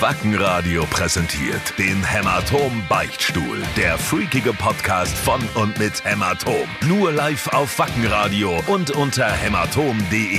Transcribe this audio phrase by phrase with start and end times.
[0.00, 3.62] Wackenradio präsentiert den Hämatom Beichtstuhl.
[3.76, 6.66] Der freakige Podcast von und mit Hämatom.
[6.88, 10.38] Nur live auf Wackenradio und unter hämatom.de.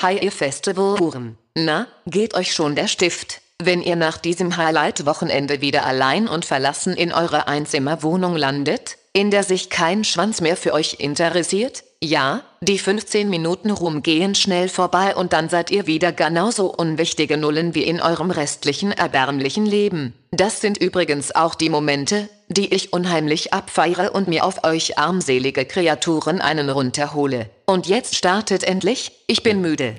[0.00, 1.36] Hi ihr Festivalhuren.
[1.54, 3.42] Na, geht euch schon der Stift?
[3.62, 9.42] Wenn ihr nach diesem Highlight-Wochenende wieder allein und verlassen in eurer Einzimmerwohnung landet, in der
[9.42, 11.84] sich kein Schwanz mehr für euch interessiert?
[12.04, 17.38] Ja, die 15 Minuten Ruhm gehen schnell vorbei und dann seid ihr wieder genauso unwichtige
[17.38, 20.12] Nullen wie in eurem restlichen erbärmlichen Leben.
[20.30, 25.64] Das sind übrigens auch die Momente, die ich unheimlich abfeiere und mir auf euch armselige
[25.64, 27.48] Kreaturen einen runterhole.
[27.64, 29.94] Und jetzt startet endlich, ich bin müde.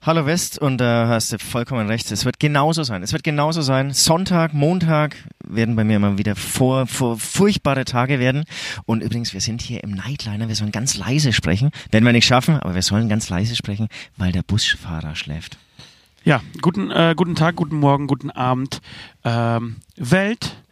[0.00, 2.12] Hallo West und da äh, hast du vollkommen recht.
[2.12, 3.02] Es wird genauso sein.
[3.02, 3.92] Es wird genauso sein.
[3.92, 8.44] Sonntag, Montag werden bei mir immer wieder vor, vor furchtbare Tage werden.
[8.86, 10.46] Und übrigens, wir sind hier im Nightliner.
[10.46, 11.72] Wir sollen ganz leise sprechen.
[11.90, 15.58] Werden wir nicht schaffen, aber wir sollen ganz leise sprechen, weil der Busfahrer schläft.
[16.22, 18.80] Ja, guten, äh, guten Tag, guten Morgen, guten Abend.
[19.24, 20.62] Ähm, Welt,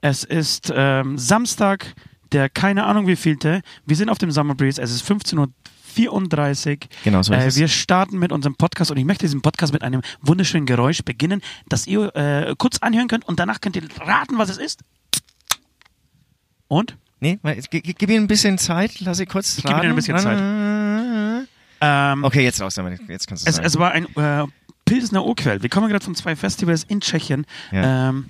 [0.00, 1.94] es ist ähm, Samstag,
[2.32, 3.62] der keine Ahnung wie vielte.
[3.86, 4.82] Wir sind auf dem Summer Breeze.
[4.82, 5.48] Es ist 15.34 Uhr
[5.96, 6.88] 34.
[7.04, 7.56] Genau so ist äh, es.
[7.56, 11.40] Wir starten mit unserem Podcast und ich möchte diesen Podcast mit einem wunderschönen Geräusch beginnen,
[11.68, 14.80] das ihr äh, kurz anhören könnt und danach könnt ihr raten, was es ist.
[16.68, 16.96] Und?
[17.20, 17.38] Nee,
[17.70, 19.00] gib ihm ein bisschen Zeit.
[19.00, 21.46] Lass ich kurz Ich gebe dir ein bisschen Zeit.
[21.80, 23.00] Ähm, Okay, jetzt raus damit.
[23.08, 23.66] Jetzt kannst du es, sagen.
[23.66, 24.44] es war ein äh,
[24.84, 25.62] Pilsner Urquell.
[25.62, 28.10] Wir kommen gerade von zwei Festivals in Tschechien, Ja.
[28.10, 28.26] ähm,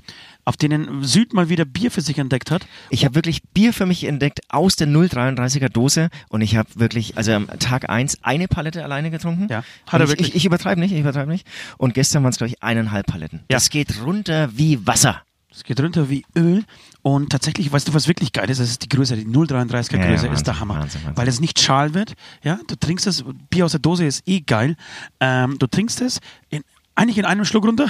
[0.47, 2.67] auf denen Süd mal wieder Bier für sich entdeckt hat.
[2.89, 7.17] Ich habe wirklich Bier für mich entdeckt aus der 0,33er Dose und ich habe wirklich,
[7.17, 9.49] also am Tag eins eine Palette alleine getrunken.
[9.51, 10.29] Ja, hat er ich, wirklich.
[10.29, 11.47] Ich, ich übertreibe nicht, ich übertreibe nicht.
[11.79, 13.41] Und gestern waren es, glaube ich, eineinhalb Paletten.
[13.41, 13.57] Ja.
[13.57, 15.23] Das geht runter wie Wasser.
[15.51, 16.65] Es geht runter wie Öl
[17.03, 18.61] und tatsächlich, weißt du, was wirklich geil ist?
[18.61, 20.75] Das ist die Größe, die 0,33er Ja, ja, Größe ist der Hammer.
[20.75, 21.17] Wahnsinn, Wahnsinn.
[21.17, 22.13] Weil es nicht schal wird,
[22.45, 24.77] ja, du trinkst es, Bier aus der Dose ist eh geil,
[25.19, 26.63] ähm, du trinkst es in,
[26.95, 27.89] eigentlich in einem Schluck runter,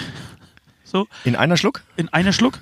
[0.86, 1.82] so, In einer Schluck?
[1.96, 2.58] in einer Schluck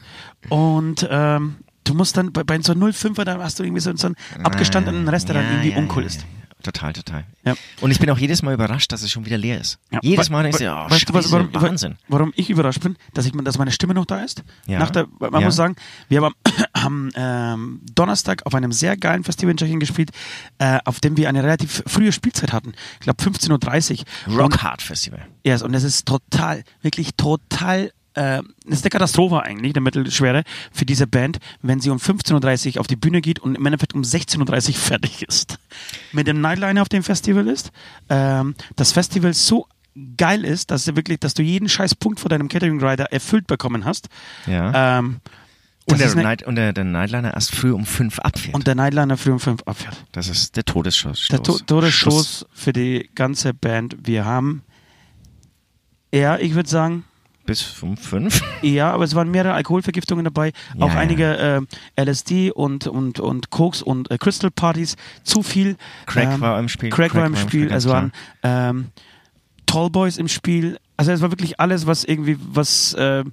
[0.49, 4.07] und ähm, du musst dann, bei, bei so 0,5er, da hast du irgendwie so, so
[4.09, 6.21] einen abgestandenen Rest, der dann Ja, irgendwie ja, uncool ja, ist.
[6.23, 6.27] ja.
[6.63, 7.27] Total, total.
[7.45, 7.55] Ja.
[7.83, 9.79] Und ich bin auch jedes Mal überrascht, dass es schon wieder leer ist.
[9.91, 9.99] Ja.
[10.03, 11.97] Jedes Mal ich, wa- oh, weißt Scheiße, warum, Wahnsinn.
[12.09, 14.43] warum ich überrascht bin, dass, ich, dass meine Stimme noch da ist?
[14.67, 14.79] Ja.
[14.79, 15.41] Nach der, man Ja.
[15.49, 15.77] muss sagen,
[16.09, 16.35] wir haben
[16.73, 20.11] am ähm, Donnerstag auf einem sehr geilen Festival in Tschechien gespielt,
[20.57, 22.73] äh, auf dem wir eine relativ frühe Spielzeit hatten.
[22.95, 24.39] Ich glaube 15.30 Uhr.
[24.39, 25.21] Rock Hard Festival.
[25.45, 30.85] yes, und es ist total, wirklich total äh, ist eine Katastrophe eigentlich, eine mittelschwere für
[30.85, 34.03] diese Band, wenn sie um 15.30 Uhr auf die Bühne geht und im Endeffekt um
[34.03, 35.59] 16.30 Uhr fertig ist.
[36.13, 37.73] Mit dem Nightliner auf dem Festival ist,
[38.09, 39.67] ähm, das Festival so
[40.17, 43.47] geil ist, dass du wirklich, dass du jeden scheiß Punkt vor deinem Catering Rider erfüllt
[43.47, 44.09] bekommen hast.
[44.47, 44.99] Ja.
[44.99, 45.21] Ähm,
[45.87, 48.55] und der, Night, und der, der Nightliner erst früh um fünf abfährt.
[48.55, 50.03] und der Nightliner früh um 5 abfährt.
[50.13, 51.29] das ist der Todesschuss.
[51.29, 51.67] Der to Stoß.
[51.67, 53.97] Todesstoß für die ganze Band.
[54.03, 54.63] Wir haben
[56.11, 57.05] eher, ich würde sagen,
[57.47, 58.43] Bis um fünf?
[58.63, 60.99] Ja, aber es waren mehrere Alkoholvergiftungen dabei, Ja, auch ja.
[60.99, 61.67] einige
[61.97, 65.77] äh, LSD und, und, und Koks und äh, Crystal Partys, zu viel.
[66.07, 66.91] Crack ähm, war im Spiel.
[66.91, 68.13] Crack, war im Spiel, es waren
[68.43, 68.87] ähm,
[69.67, 70.79] Tallboys im Spiel.
[70.97, 73.25] Also es war wirklich alles, was irgendwie, was, äh,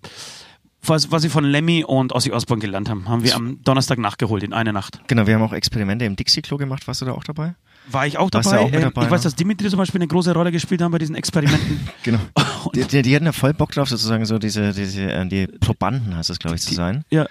[0.84, 4.44] was, was sie von Lemmy und Ozzy Osbourne gelernt haben, haben wir am Donnerstag nachgeholt
[4.44, 5.00] in einer Nacht.
[5.08, 6.88] Genau, wir haben auch Experimente im Dixie-Klo gemacht.
[6.88, 7.56] Warst du da auch dabei?
[7.88, 8.64] War ich auch Warst du dabei.
[8.64, 9.24] auch mit Ähm, dabei, ich weiß, ne?
[9.24, 11.88] dass Dimitri zum Beispiel eine große Rolle gespielt haben bei diesen Experimenten.
[12.04, 12.20] Genau.
[12.76, 16.16] Die, die, die hatten ja voll Bock drauf, sozusagen so diese, diese äh, die Probanden
[16.16, 17.04] heißt es, glaube ich, zu sein.
[17.10, 17.26] ja,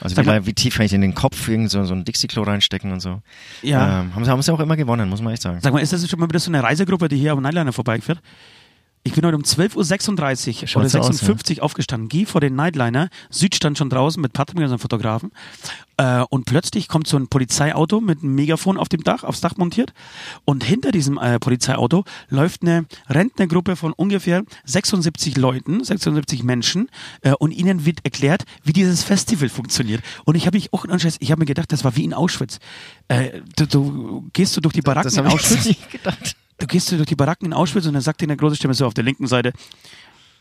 [0.00, 2.42] Also wie, mal, wie tief kann ich in den Kopf irgend so, so ein Dixie-Klo
[2.42, 3.20] reinstecken und so.
[3.60, 4.00] ja.
[4.00, 5.58] Ähm, haben, sie, haben sie auch immer gewonnen, muss man echt sagen.
[5.60, 8.18] Sag mal, ist das schon mal wieder so eine Reisegruppe, die hier am Nightliner vorbeifährt?
[9.04, 13.08] Ich bin heute um 12.36 Uhr oder so aus, 56 aufgestanden, gehe vor den Nightliner,
[13.30, 15.32] Süd stand schon draußen mit Patrick, unserem Fotografen,
[15.96, 19.56] äh, und plötzlich kommt so ein Polizeiauto mit einem Megafon auf dem Dach, aufs Dach
[19.56, 19.92] montiert,
[20.44, 26.88] und hinter diesem äh, Polizeiauto läuft eine Rentnergruppe von ungefähr 76 Leuten, 76 Menschen,
[27.22, 30.04] äh, und ihnen wird erklärt, wie dieses Festival funktioniert.
[30.24, 32.60] Und ich habe mich auch, ich habe mir gedacht, das war wie in Auschwitz.
[33.08, 36.36] Äh, du, du gehst du durch die Baracken Das in habe ich Auschwitz nicht gedacht.
[36.58, 38.74] Du gehst du durch die Baracken in Auschwitz und dann sagt dir eine große Stimme
[38.74, 39.52] so auf der linken Seite,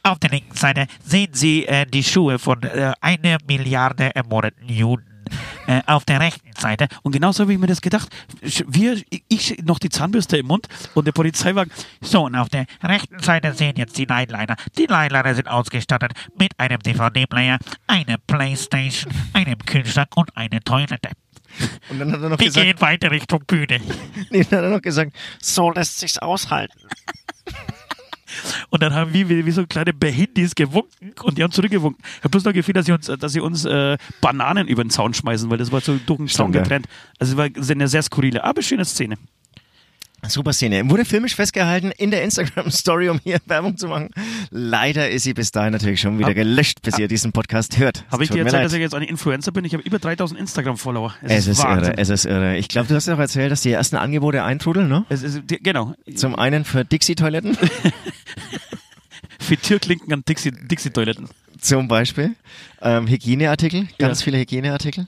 [0.04, 5.06] Auf der linken Seite sehen Sie äh, die Schuhe von äh, einer Milliarde ermordeten Juden.
[5.68, 8.10] Äh, auf der rechten Seite und genauso habe ich mir das gedacht,
[8.68, 9.00] wir,
[9.30, 11.72] ich noch die Zahnbürste im Mund und der Polizeiwagen,
[12.02, 14.56] So, und auf der rechten Seite sehen jetzt die Nightliner.
[14.78, 21.12] Die Nightliner sind ausgestattet mit einem DVD-Player, einer Playstation, einem Kühlschrank und einer Toilette.
[21.90, 23.80] Und dann hat er noch Wir gesagt, gehen weiter Richtung Bühne.
[24.30, 26.80] nee, dann hat er noch gesagt, so lässt sich's aushalten.
[28.70, 32.04] und dann haben wir wie, wie so kleine Behindis gewunken und die haben zurückgewunken.
[32.04, 34.90] Ich habe bloß noch gefehlt, dass sie uns, dass sie uns äh, Bananen über den
[34.90, 36.88] Zaun schmeißen, weil das war so durch den Zaun getrennt.
[37.20, 39.18] Also es war eine sehr skurrile, aber schöne Szene.
[40.28, 40.90] Super Szene.
[40.90, 44.10] Wurde filmisch festgehalten in der Instagram-Story, um hier Werbung zu machen.
[44.52, 48.06] Leider ist sie bis dahin natürlich schon wieder Hab- gelöscht, bis ihr diesen Podcast hört.
[48.12, 49.66] Habe ich dir erzählt, dass ich jetzt ein Influencer bin?
[49.66, 51.14] Ich habe über 3000 Instagram-Follower.
[51.24, 51.94] Es ist Wahnsinn.
[51.94, 52.56] irre, es ist irre.
[52.58, 55.06] Ich glaube, du hast ja auch erzählt, dass die ersten Angebote eintrudeln, ne?
[55.10, 55.96] Es ist, genau.
[56.16, 57.58] Zum einen für Dixie-Toiletten,
[59.42, 61.28] Für Türklinken an Dixie- Dixie-Toiletten.
[61.60, 62.36] zum Beispiel.
[62.82, 64.24] Ähm, Hygieneartikel, ganz Ja.
[64.26, 65.08] viele Hygieneartikel.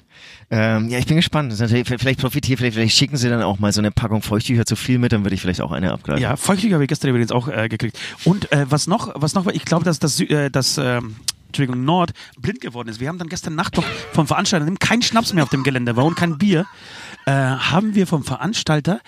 [0.51, 1.51] Ähm, ja, ich bin gespannt.
[1.53, 4.99] Vielleicht profitiert, vielleicht, vielleicht schicken sie dann auch mal so eine Packung Feuchttücher zu viel
[4.99, 6.21] mit, dann würde ich vielleicht auch eine abgreifen.
[6.21, 7.97] Ja, Feuchttücher habe ich gestern übrigens auch äh, gekriegt.
[8.23, 11.15] Und äh, was noch, was noch ich glaube, dass das, äh, das ähm,
[11.47, 12.99] Entschuldigung, Nord blind geworden ist.
[12.99, 15.95] Wir haben dann gestern Nacht noch vom Veranstalter, dem kein Schnaps mehr auf dem Gelände
[15.95, 16.65] war und kein Bier,
[17.25, 18.99] äh, haben wir vom Veranstalter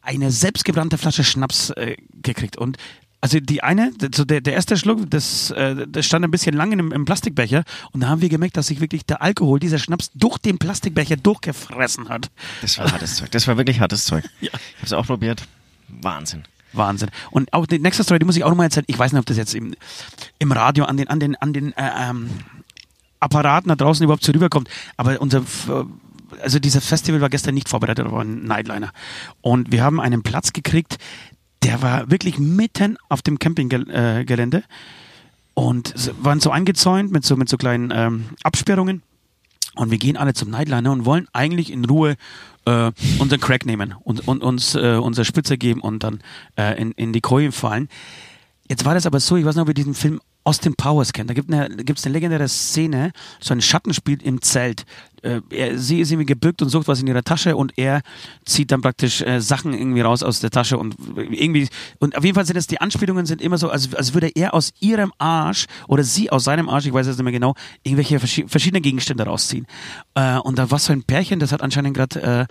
[0.00, 2.56] eine selbstgebrannte Flasche Schnaps äh, gekriegt.
[2.56, 2.76] Und
[3.20, 6.72] also die eine, so der, der erste Schluck, das, äh, das stand ein bisschen lang
[6.72, 10.10] einem, im Plastikbecher und da haben wir gemerkt, dass sich wirklich der Alkohol, dieser Schnaps,
[10.14, 12.30] durch den Plastikbecher durchgefressen hat.
[12.62, 13.30] Das war hartes Zeug.
[13.32, 14.24] Das war wirklich hartes Zeug.
[14.40, 14.50] Ja.
[14.52, 15.42] Ich habe es auch probiert.
[15.88, 16.44] Wahnsinn.
[16.72, 17.10] Wahnsinn.
[17.30, 18.84] Und auch die nächste Story, die muss ich auch nochmal erzählen.
[18.86, 19.74] Ich weiß nicht, ob das jetzt im,
[20.38, 22.30] im Radio an den, an den, an den äh, ähm,
[23.20, 24.68] Apparaten da draußen überhaupt so rüberkommt.
[24.96, 25.42] Aber unser,
[26.40, 28.92] also dieses Festival war gestern nicht vorbereitet, aber ein Nightliner.
[29.40, 30.98] Und wir haben einen Platz gekriegt,
[31.62, 34.58] der war wirklich mitten auf dem Campinggelände.
[34.58, 34.62] Äh,
[35.58, 39.02] und waren so eingezäunt mit so, mit so kleinen ähm, Absperrungen.
[39.74, 42.16] Und wir gehen alle zum Nightliner und wollen eigentlich in Ruhe
[42.64, 46.20] äh, unseren Crack nehmen und, und uns äh, unser Spitze geben und dann
[46.56, 47.88] äh, in, in die Koje fallen.
[48.68, 51.28] Jetzt war das aber so, ich weiß nicht, ob ihr diesen Film Austin Powers kennt.
[51.30, 54.84] Da gibt es eine, gibt's eine legendäre Szene, so ein Schattenspiel im Zelt.
[55.22, 58.02] Äh, er, sie ist irgendwie gebückt und sucht was in ihrer Tasche und er
[58.46, 61.68] zieht dann praktisch äh, Sachen irgendwie raus aus der Tasche und irgendwie
[61.98, 64.54] und auf jeden Fall sind es die Anspielungen sind immer so, als, als würde er
[64.54, 68.18] aus ihrem Arsch oder sie aus seinem Arsch, ich weiß es nicht mehr genau, irgendwelche
[68.18, 69.66] verschi- verschiedene Gegenstände rausziehen.
[70.14, 72.46] Äh, und da war so ein Pärchen, das hat anscheinend gerade äh,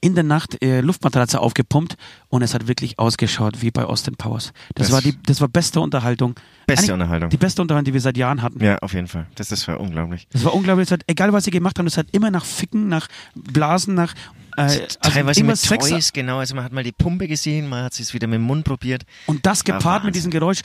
[0.00, 1.94] in der Nacht äh, Luftmatratze aufgepumpt
[2.30, 4.52] und es hat wirklich ausgeschaut wie bei Austin Powers.
[4.74, 6.34] Das, Das- war die, das war beste Unterhaltung.
[6.68, 7.30] Beste Unterhaltung.
[7.30, 8.62] Die beste Unterhaltung, die wir seit Jahren hatten.
[8.62, 9.26] Ja, auf jeden Fall.
[9.34, 10.28] Das, das war unglaublich.
[10.30, 10.88] Das war unglaublich.
[10.88, 14.14] Es hat, egal was sie gemacht haben, es hat immer nach Ficken, nach Blasen, nach
[14.56, 15.88] äh, also Teilweise mit Sex.
[15.88, 16.38] Toys, genau.
[16.38, 19.04] Also man hat mal die Pumpe gesehen, man hat es wieder mit dem Mund probiert.
[19.26, 20.62] Und das gepaart mit diesem Geräusch,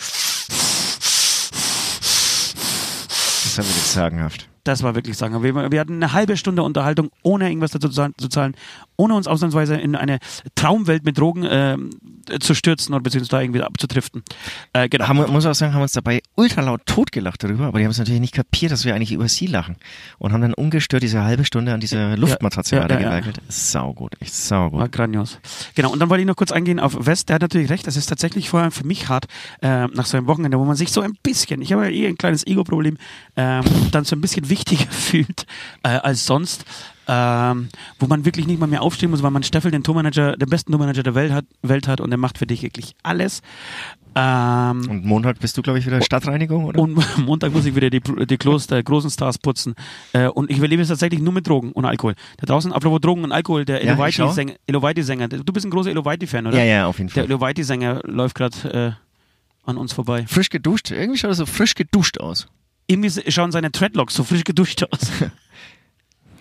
[3.43, 4.49] Das war wirklich sagenhaft.
[4.63, 5.43] Das war wirklich sagen.
[5.43, 8.55] Wir, wir hatten eine halbe Stunde Unterhaltung, ohne irgendwas dazu zu zahlen-
[8.95, 10.19] ohne uns ausnahmsweise in eine
[10.55, 11.89] Traumwelt mit Drogen ähm,
[12.39, 14.23] zu stürzen oder beziehungsweise da irgendwie abzudriften.
[14.71, 15.07] Äh, genau.
[15.07, 17.97] Haben, muss auch sagen, haben uns dabei ultra laut totgelacht darüber, aber die haben es
[17.97, 19.77] natürlich nicht kapiert, dass wir eigentlich über sie lachen.
[20.19, 23.41] Und haben dann ungestört diese halbe Stunde an dieser Luftmatratze ja, ja, weitergeweigelt.
[23.49, 24.79] Saugut, echt saugut.
[24.79, 25.39] War grandios.
[25.75, 27.29] Genau, und dann wollte ich noch kurz eingehen auf West.
[27.29, 29.25] Der hat natürlich recht, das ist tatsächlich vorher für mich hart,
[29.61, 32.07] äh, nach so einem Wochenende, wo man sich so ein bisschen, ich habe ja eh
[32.07, 32.97] ein kleines Ego-Problem,
[33.35, 35.45] ähm, dann so ein bisschen wichtiger fühlt
[35.83, 36.65] äh, als sonst.
[37.05, 37.67] Ähm,
[37.99, 40.71] wo man wirklich nicht mal mehr aufstehen muss, weil man Steffel, den Tourmanager, den besten
[40.71, 43.41] Tourmanager der Welt hat, Welt hat und der macht für dich wirklich alles.
[44.15, 46.79] Ähm, Und Montag bist du, glaube ich, wieder Stadtreinigung, oder?
[46.79, 46.95] und
[47.25, 49.75] Montag muss ich wieder die, die Klos der großen Stars putzen.
[50.13, 52.15] Äh, und ich überlebe es tatsächlich nur mit Drogen und Alkohol.
[52.37, 53.91] Da draußen, apropos Drogen und Alkohol, der Ja.
[53.91, 56.57] Elovaiti-Sänger, Elovaiti-Sänger, du bist ein großer Elovaiti-Fan, oder?
[56.57, 57.25] ja, ja, auf jeden Der Fall.
[57.25, 60.25] Elovaiti-Sänger läuft gerade äh, an uns vorbei.
[60.27, 60.91] Frisch geduscht.
[60.91, 62.47] Irgendwie schaut er so frisch geduscht aus.
[62.87, 64.99] Irgendwie schauen seine Dreadlocks so frisch geduscht aus.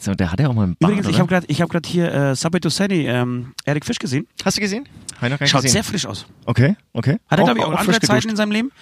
[0.02, 2.12] So, der hat ja auch mal einen Bart, Übrigens, ich habe gerade hab grad hier
[2.12, 4.26] äh, Subway to Sunny, ähm, Eric Fisch gesehen.
[4.44, 4.88] Hast du gesehen?
[5.20, 5.74] Hab ich Schaut gesehen.
[5.74, 6.26] sehr frisch aus.
[6.44, 7.20] Okay, okay.
[7.28, 8.30] Hat er, glaube ich, auch, andere frisch Zeiten geduscht.
[8.30, 8.72] in seinem Leben.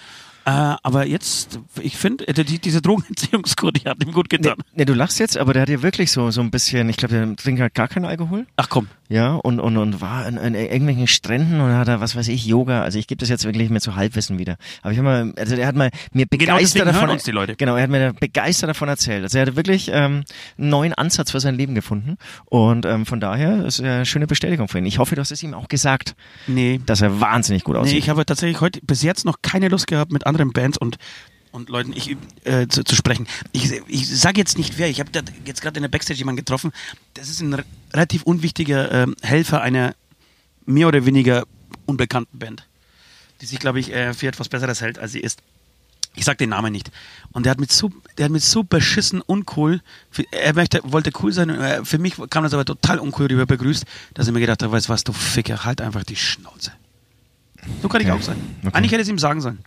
[0.45, 4.55] Äh, aber jetzt, ich finde, äh, die, diese Drogenentziehungskur, die hat ihm gut getan.
[4.73, 7.13] nee, du lachst jetzt, aber der hat ja wirklich so, so ein bisschen, ich glaube,
[7.13, 8.47] der trinkt halt gar keinen Alkohol.
[8.55, 8.87] Ach komm.
[9.11, 12.45] Ja, und, und, und war an, an irgendwelchen Stränden und hat da, was weiß ich,
[12.45, 12.81] Yoga.
[12.81, 14.55] Also ich gebe das jetzt wirklich mir zu Halbwissen wieder.
[14.83, 17.31] Aber ich habe mal, also er hat mal mir Genau begeistert hören davon, uns die
[17.31, 17.57] Leute.
[17.57, 19.23] genau, er hat mir begeistert davon erzählt.
[19.23, 20.23] Also er hatte wirklich ähm,
[20.57, 22.15] einen neuen Ansatz für sein Leben gefunden
[22.45, 24.85] und ähm, von daher ist eine schöne Bestätigung für ihn.
[24.85, 26.15] Ich hoffe, du hast es ihm auch gesagt,
[26.47, 26.79] Nee.
[26.85, 27.97] dass er wahnsinnig gut Nee, aussieht.
[27.97, 30.95] ich habe tatsächlich heute bis jetzt noch keine Lust gehabt, mit anderen Bands und,
[31.51, 33.27] und Leuten ich, äh, zu, zu sprechen.
[33.51, 35.09] Ich, ich sage jetzt nicht wer, ich habe
[35.45, 36.71] jetzt gerade in der Backstage jemanden getroffen.
[37.13, 39.95] Das ist ein re- relativ unwichtiger ähm, Helfer einer
[40.65, 41.45] mehr oder weniger
[41.85, 42.65] unbekannten Band,
[43.41, 45.39] die sich, glaube ich, äh, für etwas Besseres hält, als sie ist.
[46.13, 46.91] Ich sag den Namen nicht.
[47.31, 49.79] Und der hat mit so, der hat mit so beschissen uncool,
[50.09, 53.27] für, er möchte, wollte cool sein, und, äh, für mich kam das aber total uncool
[53.27, 56.17] rüber begrüßt, dass ich mir gedacht habe, weißt du was, du Ficker, halt einfach die
[56.17, 56.73] Schnauze.
[57.81, 58.17] So kann ich Okay.
[58.19, 58.35] auch sein.
[58.63, 58.75] Okay.
[58.75, 59.59] Eigentlich hätte ich es ihm sagen sollen.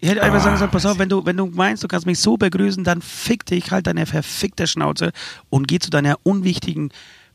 [0.00, 2.06] Ich hätte einfach Ah, sagen sollen, pass auf, wenn du, wenn du meinst, du kannst
[2.06, 5.12] mich so begrüßen, dann fick dich, halt deine verfickte Schnauze
[5.50, 6.90] und geh zu deiner unwichtigen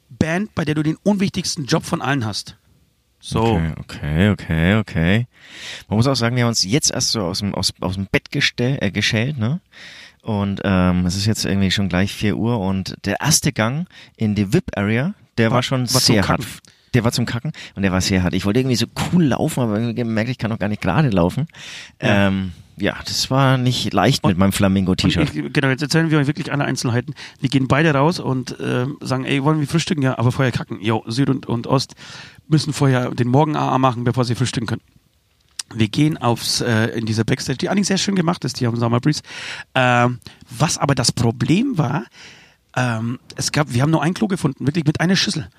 [0.10, 2.55] Band, bei der du den unwichtigsten Job von allen hast.
[3.20, 3.41] So.
[3.41, 5.27] Okay, okay, okay, okay.
[5.88, 8.08] Man muss auch sagen, wir haben uns jetzt erst so aus dem, aus, aus dem
[8.08, 9.62] Bett gestell, äh, geschält, ne?
[10.22, 14.36] Und ähm, es ist jetzt irgendwie schon gleich 4 Uhr und der erste Gang in
[14.36, 16.46] die VIP-Area, der war, schon war sehr hart.
[16.94, 18.34] Der war zum Kacken und der war sehr hart.
[18.34, 21.10] Ich wollte irgendwie so cool laufen, aber irgendwie gemerkt, ich kann noch gar nicht gerade
[21.10, 21.48] laufen.
[22.02, 25.54] Ja, ähm, ja das war nicht leicht mit meinem Flamingo-T-Shirt.
[25.54, 27.16] Genau, jetzt erzählen wir euch wirklich alle Einzelheiten.
[27.40, 30.04] Wir gehen beide raus und äh, sagen, ey, wollen wir frühstücken?
[30.04, 30.82] Ja, aber vorher kacken.
[30.82, 31.96] Jo, Süd und, und Ost
[32.48, 34.82] müssen vorher den Morgen AA machen, bevor sie frühstücken können.
[35.74, 38.76] Wir gehen aufs äh, in diese Backstage, die eigentlich sehr schön gemacht ist, die am
[38.76, 39.22] Summer Breeze.
[39.74, 40.20] Ähm,
[40.50, 42.06] was aber das Problem war,
[42.76, 45.50] ähm, es gab, wir haben nur ein Klo gefunden, wirklich mit einer Schüssel.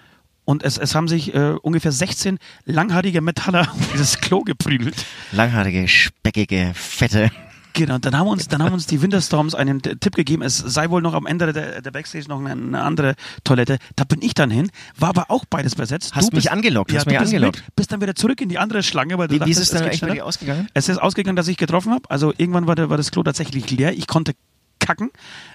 [0.44, 4.94] Und es, es haben sich äh, ungefähr 16 langhaarige Metaller um dieses Klo geprügelt.
[5.32, 7.30] Langhaarige, speckige, fette.
[7.76, 11.02] Genau, dann haben uns, dann haben uns die Winterstorms einen Tipp gegeben, es sei wohl
[11.02, 13.78] noch am Ende der, der Backstage noch eine, eine, andere Toilette.
[13.96, 16.14] Da bin ich dann hin, war aber auch beides besetzt.
[16.14, 17.56] Hast du mich bist, angelockt, ja, hast mich angelockt.
[17.56, 19.72] Mit, bist dann wieder zurück in die andere Schlange, weil du wie, dachtest, wie ist
[19.72, 20.68] es dann eigentlich bei dir ausgegangen?
[20.72, 22.08] Es ist ausgegangen, dass ich getroffen habe.
[22.08, 23.92] Also irgendwann war, der, war das Klo tatsächlich leer.
[23.92, 24.34] Ich konnte
[24.78, 25.10] kacken.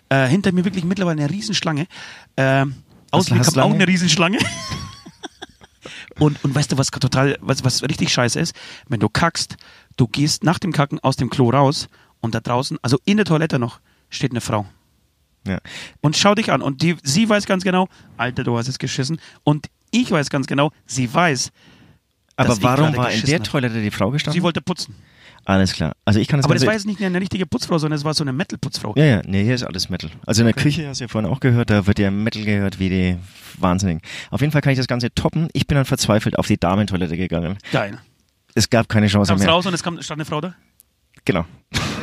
[0.10, 1.88] Äh, hinter mir wirklich mittlerweile eine Riesenschlange.
[2.36, 2.66] Äh,
[3.12, 4.40] Ausblick habe auch eine Riesenschlange.
[6.20, 8.56] und, und weißt du, was total, was, was richtig scheiße ist?
[8.88, 9.58] Wenn du kackst,
[9.98, 11.90] du gehst nach dem Kacken aus dem Klo raus
[12.22, 14.66] und da draußen, also in der Toilette noch, steht eine Frau.
[15.48, 15.60] Ja.
[16.02, 16.62] Und schau dich an.
[16.62, 17.88] Und die, sie weiß ganz genau,
[18.18, 19.20] Alter, du hast es geschissen.
[19.44, 21.52] Und ich weiß ganz genau, sie weiß.
[22.36, 24.40] Aber warum war in der Toilette die Frau gestanden?
[24.40, 24.96] Sie wollte putzen.
[25.46, 25.94] Alles klar.
[26.06, 28.14] Also ich kann das Aber das war jetzt nicht eine richtige Putzfrau, sondern es war
[28.14, 28.94] so eine Metal-Putzfrau.
[28.96, 30.10] Ja, ja, nee, hier ist alles Metal.
[30.26, 30.64] Also in der okay.
[30.64, 33.18] Küche hast du ja vorhin auch gehört, da wird ja Metal gehört wie die
[33.58, 34.02] Wahnsinnigen.
[34.32, 35.50] Auf jeden Fall kann ich das Ganze toppen.
[35.54, 37.58] Ich bin dann verzweifelt auf die Damentoilette gegangen.
[37.72, 37.98] Geil.
[38.56, 39.52] Es gab keine Chance Kam's mehr.
[39.52, 40.56] raus und es kam, stand eine Frau da?
[41.26, 41.46] Genau.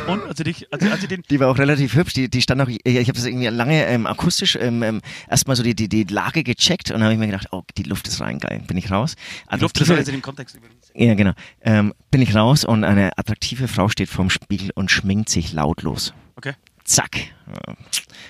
[0.06, 2.12] Und also dich, also, also den die war auch relativ hübsch.
[2.12, 2.68] Die, die stand auch.
[2.68, 6.04] Ich, ich habe das irgendwie lange ähm, akustisch ähm, ähm, erstmal so die, die, die
[6.04, 8.62] Lage gecheckt und dann habe ich mir gedacht, oh, die Luft ist rein, geil.
[8.66, 9.16] Bin ich raus.
[9.52, 10.92] Die Luft ist also dem Kontext übrigens.
[10.94, 11.32] Ja, genau.
[11.60, 16.14] Ähm, bin ich raus und eine attraktive Frau steht vorm Spiegel und schminkt sich lautlos.
[16.36, 16.52] Okay.
[16.84, 17.16] Zack.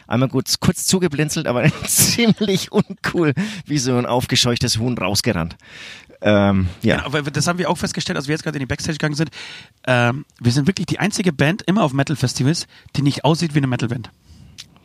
[0.07, 3.35] Einmal kurz, kurz zugeblinzelt, aber ziemlich uncool,
[3.67, 5.57] wie so ein aufgescheuchtes Huhn rausgerannt.
[6.21, 7.07] Ähm, ja.
[7.09, 9.31] Genau, das haben wir auch festgestellt, als wir jetzt gerade in die Backstage gegangen sind.
[9.87, 13.67] Ähm, wir sind wirklich die einzige Band immer auf Metal-Festivals, die nicht aussieht wie eine
[13.67, 14.11] Metal-Band.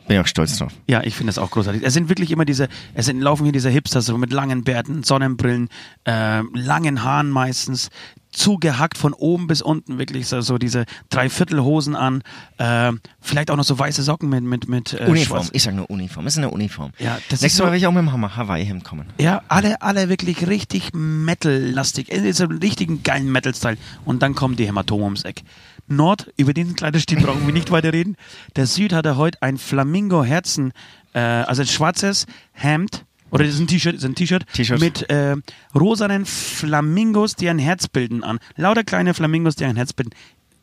[0.06, 0.72] Bin ich auch stolz drauf.
[0.88, 1.82] Ja, ich finde das auch großartig.
[1.84, 5.04] Es sind wirklich immer diese, es sind, laufen hier diese Hipsters so mit langen Bärten,
[5.04, 5.68] Sonnenbrillen,
[6.04, 7.88] äh, langen Haaren meistens,
[8.32, 12.22] zugehackt von oben bis unten, wirklich so, so diese Dreiviertelhosen an,
[12.58, 15.42] äh, vielleicht auch noch so weiße Socken mit mit mit äh, Uniform.
[15.42, 15.50] Schwarz.
[15.52, 16.26] Ich sage nur Uniform.
[16.26, 16.92] Es ist eine Uniform.
[16.98, 19.06] Ja, das Nächstes Mal will ich auch mit dem Hawaii-Hemd kommen.
[19.20, 23.76] Ja, alle alle wirklich richtig Metal-lastig, in so einem richtigen geilen Metal-Style.
[24.04, 25.42] Und dann kommen die Hämatome ums Eck.
[25.86, 28.16] Nord, über diesen Kleiderstil brauchen wir nicht weiter reden.
[28.56, 30.72] Der Süd hatte heute ein Flamingo-Herzen,
[31.12, 34.44] äh, also ein schwarzes Hemd oder das ist ein T-Shirt, ist ein T-Shirt
[34.78, 35.36] mit äh,
[35.74, 38.38] rosanen Flamingos, die ein Herz bilden an.
[38.56, 40.12] Lauter kleine Flamingos, die ein Herz bilden.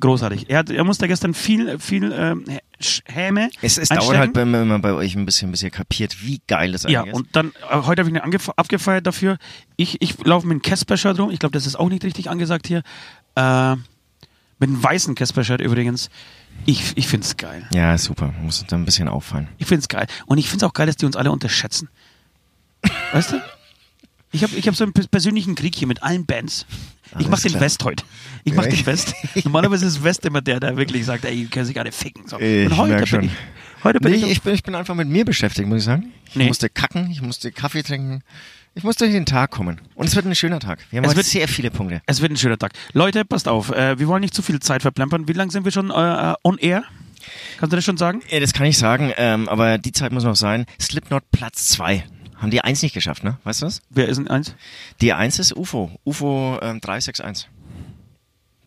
[0.02, 0.50] Großartig.
[0.50, 2.36] Er, hat, er musste gestern viel, viel äh,
[3.06, 3.50] Häme.
[3.62, 6.72] Es, es dauert halt, wenn man bei euch ein bisschen, bis ihr kapiert, wie geil
[6.72, 7.08] das eigentlich ja, ist.
[7.08, 9.38] Ja, und dann, äh, heute habe ich ihn abgefeiert dafür.
[9.76, 11.32] Ich, ich laufe mit einem Casper-Shirt rum.
[11.32, 12.84] Ich glaube, das ist auch nicht richtig angesagt hier.
[13.36, 13.76] Äh,
[14.60, 16.10] mit einem weißen Casper-Shirt übrigens.
[16.66, 17.68] Ich, ich finde es geil.
[17.74, 18.34] Ja, super.
[18.42, 19.50] Muss da ein bisschen auffallen.
[19.58, 20.08] Ich finde es geil.
[20.28, 21.90] Und ich finde es auch geil, dass die uns alle unterschätzen.
[23.12, 23.42] Weißt du?
[24.32, 26.66] Ich habe ich hab so einen persönlichen Krieg hier mit allen Bands.
[27.18, 28.04] Ich mache den West heute.
[28.44, 29.16] Ich mache den West.
[29.44, 32.28] Normalerweise ist West immer der, der wirklich sagt, ey, ihr könnt sich alle ficken.
[32.28, 32.38] So.
[32.38, 33.32] Und heute bin ich,
[33.84, 36.14] heute bin nee, ich, ich, bin, ich bin einfach mit mir beschäftigt, muss ich sagen.
[36.28, 36.46] Ich nee.
[36.46, 38.22] musste kacken, ich musste Kaffee trinken.
[38.76, 39.82] Ich muss durch den Tag kommen.
[39.96, 40.80] Und es wird ein schöner Tag.
[40.92, 42.04] Wir haben es heute wird, sehr viele Punkte.
[42.06, 42.74] Es wird ein schöner Tag.
[42.94, 43.72] Leute, passt auf.
[43.72, 45.28] Äh, wir wollen nicht zu viel Zeit verplempern.
[45.28, 46.84] Wie lange sind wir schon äh, on air?
[47.58, 48.22] Kannst du das schon sagen?
[48.30, 50.66] Ja, das kann ich sagen, ähm, aber die Zeit muss noch sein.
[50.80, 52.04] Slipknot Platz 2.
[52.40, 53.38] Haben die eins nicht geschafft, ne?
[53.44, 53.82] Weißt du was?
[53.90, 54.56] Wer ist denn eins?
[55.02, 55.92] Die eins ist UFO.
[56.06, 57.50] UFO ähm, 361.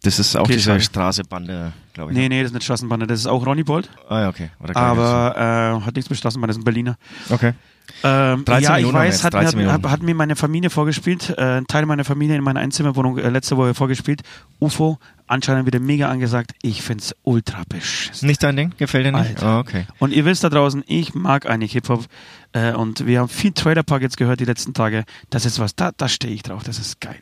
[0.03, 2.17] Das ist auch okay, diese Straßenbande, glaube ich.
[2.17, 2.37] Nee, ne?
[2.37, 3.07] nee, das ist nicht Straßenbande.
[3.07, 3.89] Das ist auch Ronny Bolt.
[4.09, 4.51] Ah ja, okay.
[4.75, 6.99] Aber äh, hat nichts mit Straßenbande, das ist ein Berliner.
[7.31, 7.53] Okay.
[8.05, 12.05] Ähm, ja, ich weiß, hat, hat, hat, mir meine Familie vorgespielt, äh, ein Teil meiner
[12.05, 14.23] Familie in meiner Einzimmerwohnung äh, letzte Woche vorgespielt.
[14.61, 14.99] UFO,
[15.33, 16.53] anscheinend wieder mega angesagt.
[16.63, 18.29] Ich find's ultra beschissen.
[18.29, 18.75] Nicht dein Ding?
[18.77, 19.43] Gefällt dir nicht?
[19.43, 19.87] Oh, okay.
[19.99, 22.07] Und ihr wisst da draußen, ich mag eigentlich Hip-Hop.
[22.53, 25.05] Äh, und wir haben viel Trailer Park jetzt gehört die letzten Tage.
[25.31, 26.63] Das ist was, da, da stehe ich drauf.
[26.65, 27.19] Das ist geil.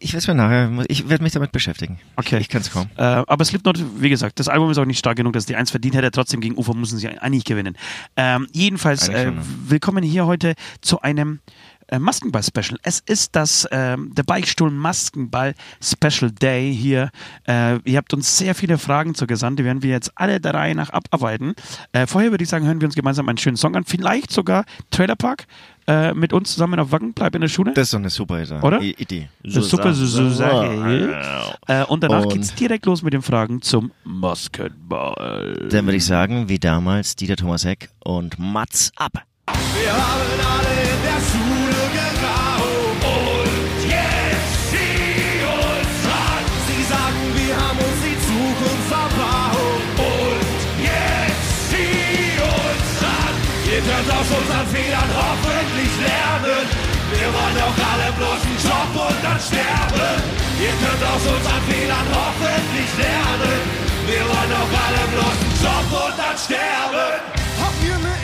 [0.00, 1.98] Ich weiß mir nachher, ich werde mich damit beschäftigen.
[2.16, 2.36] Okay.
[2.36, 2.88] Ich, ich kann es kaum.
[2.96, 5.70] Äh, aber Slipknot, wie gesagt, das Album ist auch nicht stark genug, dass die eins
[5.70, 6.10] verdient hätte.
[6.10, 7.76] Trotzdem gegen UFO müssen sie eigentlich gewinnen.
[8.16, 9.32] Ähm, jedenfalls, äh,
[9.66, 11.40] willkommen hier heute zu einem
[11.88, 12.78] äh, Maskenball-Special.
[12.82, 17.10] Es ist das äh, der Beichtstuhl Maskenball Special Day hier.
[17.46, 20.74] Äh, ihr habt uns sehr viele Fragen zugesandt, die werden wir jetzt alle der Reihe
[20.74, 21.54] nach abarbeiten.
[21.92, 23.84] Äh, vorher würde ich sagen, hören wir uns gemeinsam einen schönen Song an.
[23.84, 25.46] Vielleicht sogar Trailer Park
[25.86, 27.72] äh, mit uns zusammen auf Wacken, bleib in der Schule.
[27.74, 28.60] Das ist doch eine super Idee.
[28.62, 28.80] Oder?
[28.80, 29.28] Idee.
[29.44, 33.60] So super so, so, so, äh, Und danach und geht's direkt los mit den Fragen
[33.60, 35.68] zum Maskenball.
[35.70, 39.12] Dann würde ich sagen, wie damals Dieter Thomas Heck und Mats ab.
[39.46, 41.63] Wir haben alle in der Schule
[53.82, 56.66] könnt aus unseren Fehlern hoffentlich lernen.
[57.10, 60.14] Wir wollen doch alle bloß einen Job und dann sterben.
[60.62, 63.58] Ihr könnt aus unseren Fehlern hoffentlich lernen.
[64.06, 67.18] Wir wollen doch alle bloß einen Job und dann sterben.
[67.58, 68.23] Hab mir ne Insel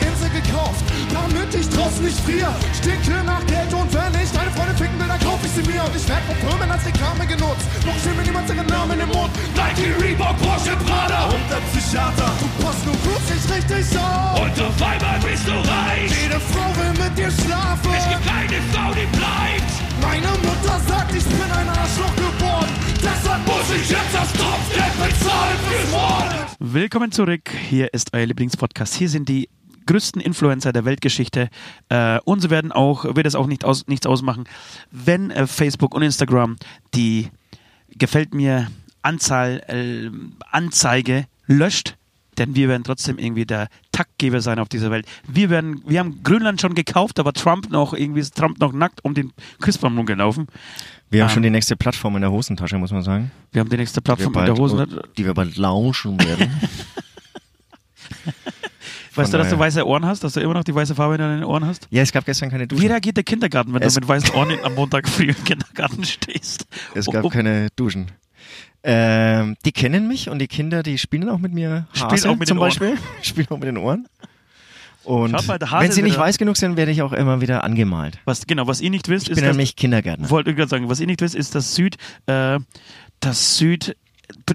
[1.51, 2.53] damit ich draußen nicht friere.
[2.73, 5.83] Stinke nach Geld und wenn ich deine Freundin ficken will, dann kauf ich sie mir.
[5.83, 7.65] Und ich werd von Firmen als Reklame genutzt.
[7.85, 9.31] Noch schön mir niemand ihren Namen im Mund.
[9.55, 11.25] Nike, Reebok, Porsche, Prada.
[11.25, 14.39] Und der Psychiater, du passt nur kurz nicht richtig auf.
[14.39, 16.11] Und auf einmal bist du reich.
[16.11, 17.91] Jede Frau will mit dir schlafen.
[17.91, 19.71] Es gibt keine Frau, die bleibt.
[20.01, 22.73] Meine Mutter sagt, ich bin ein Arschloch geworden.
[23.01, 26.31] Deshalb Muss ich jetzt das Kopfgeld bezahlen fürs Mord?
[26.59, 27.49] Willkommen zurück.
[27.69, 28.93] Hier ist euer Lieblingspodcast.
[28.95, 29.49] Hier sind die
[29.85, 31.49] größten Influencer der Weltgeschichte.
[31.89, 34.45] Äh, uns werden auch, wird es auch nicht aus, nichts ausmachen,
[34.91, 36.57] wenn äh, Facebook und Instagram
[36.95, 37.29] die
[37.89, 38.67] gefällt mir
[39.01, 40.09] Anzahl äh,
[40.51, 41.95] Anzeige löscht.
[42.37, 45.05] Denn wir werden trotzdem irgendwie der Taktgeber sein auf dieser Welt.
[45.27, 49.03] Wir werden, wir haben Grönland schon gekauft, aber Trump noch irgendwie ist Trump noch nackt
[49.03, 50.47] um den Christbaum rumgelaufen.
[51.09, 51.33] Wir haben Ähm.
[51.33, 53.31] schon die nächste Plattform in der Hosentasche, muss man sagen.
[53.51, 55.09] Wir haben die nächste Plattform wir in der bald- Hose.
[55.17, 56.49] Die wir bald lauschen werden.
[59.15, 60.23] Weißt du, dass du weiße Ohren hast?
[60.23, 61.87] Dass du immer noch die weiße Farbe in deinen Ohren hast?
[61.91, 62.87] ja, es gab gestern keine Wie Duschen.
[62.87, 66.65] reagiert der Kindergarten, wenn Es- du mit weißen Ohren am Montag früh im Kindergarten stehst?
[66.95, 68.07] Es gab Oh, keine Duschen.
[68.83, 72.37] Ähm, die kennen mich und die Kinder, die spielen auch mit mir Spielen Hase auch
[72.37, 72.69] mit zum den Ohren.
[72.69, 72.97] Beispiel.
[73.21, 74.07] spielen auch mit den Ohren.
[75.03, 78.19] Und mal, wenn sie nicht weiß genug sind, werde ich auch immer wieder angemalt.
[78.25, 80.29] Was, genau, was ihr nicht wisst, Ich ist, bin dass, nämlich Kindergärtner.
[80.29, 82.59] wollte ich gerade sagen, was ihr nicht wisst, ist, dass Süd, äh,
[83.19, 83.95] dass Süd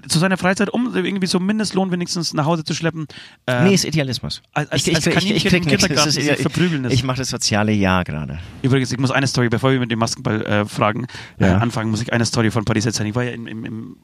[0.07, 3.07] zu seiner Freizeit, um irgendwie so Mindestlohn wenigstens nach Hause zu schleppen,
[3.45, 4.41] äh, nee, ist Idealismus.
[4.53, 5.83] als- als- ich, ich, als ich, Kaninchen ich, krieg nichts.
[5.83, 6.93] Kindergarten Es ist- ich- verprügeln ist.
[6.93, 8.39] Ich mache das soziale Jahr gerade.
[8.61, 11.05] Übrigens, ich muss eine Story, bevor wir mit dem Maskenball-Fragen
[11.39, 11.57] äh, Ja.
[11.57, 13.09] anfangen, muss ich eine Story von Paris erzählen.
[13.09, 13.97] Ich war ja im, im, im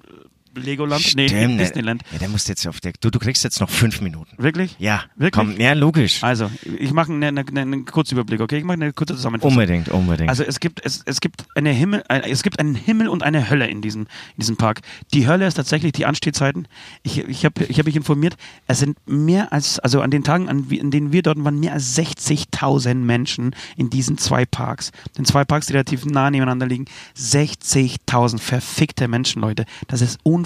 [0.56, 1.60] Legoland, nee, im Stimmt.
[1.60, 2.02] Disneyland.
[2.12, 2.94] Ja, der muss jetzt auf der.
[3.00, 4.32] Du, du kriegst jetzt noch fünf Minuten.
[4.38, 4.76] Wirklich?
[4.80, 5.32] Ja, Wirklich?
[5.34, 6.24] komm, ja, logisch.
[6.24, 6.50] Also,
[6.80, 8.58] ich mache einen eine, einen Kurzüberblick, okay?
[8.58, 9.54] Ich mache eine kurze Zusammenfassung.
[9.58, 10.30] Unbedingt, unbedingt.
[10.30, 13.50] Also es gibt es, es gibt eine Himmel äh, es gibt einen Himmel und eine
[13.50, 14.82] Hölle in diesem in diesem Park.
[15.14, 16.68] Die Hölle ist tatsächlich die Anstehzeiten.
[17.04, 18.36] Ich ich habe ich habe mich informiert,
[18.68, 21.74] es sind mehr als also an den Tagen an, an denen wir dort waren mehr
[21.74, 24.92] als 60.000 Menschen in diesen zwei Parks.
[25.18, 26.86] Den zwei Parks, die relativ nah nebeneinander liegen,
[27.18, 29.66] 60.000 verfickte Menschen, Leute.
[29.88, 30.43] Das ist unfassbar.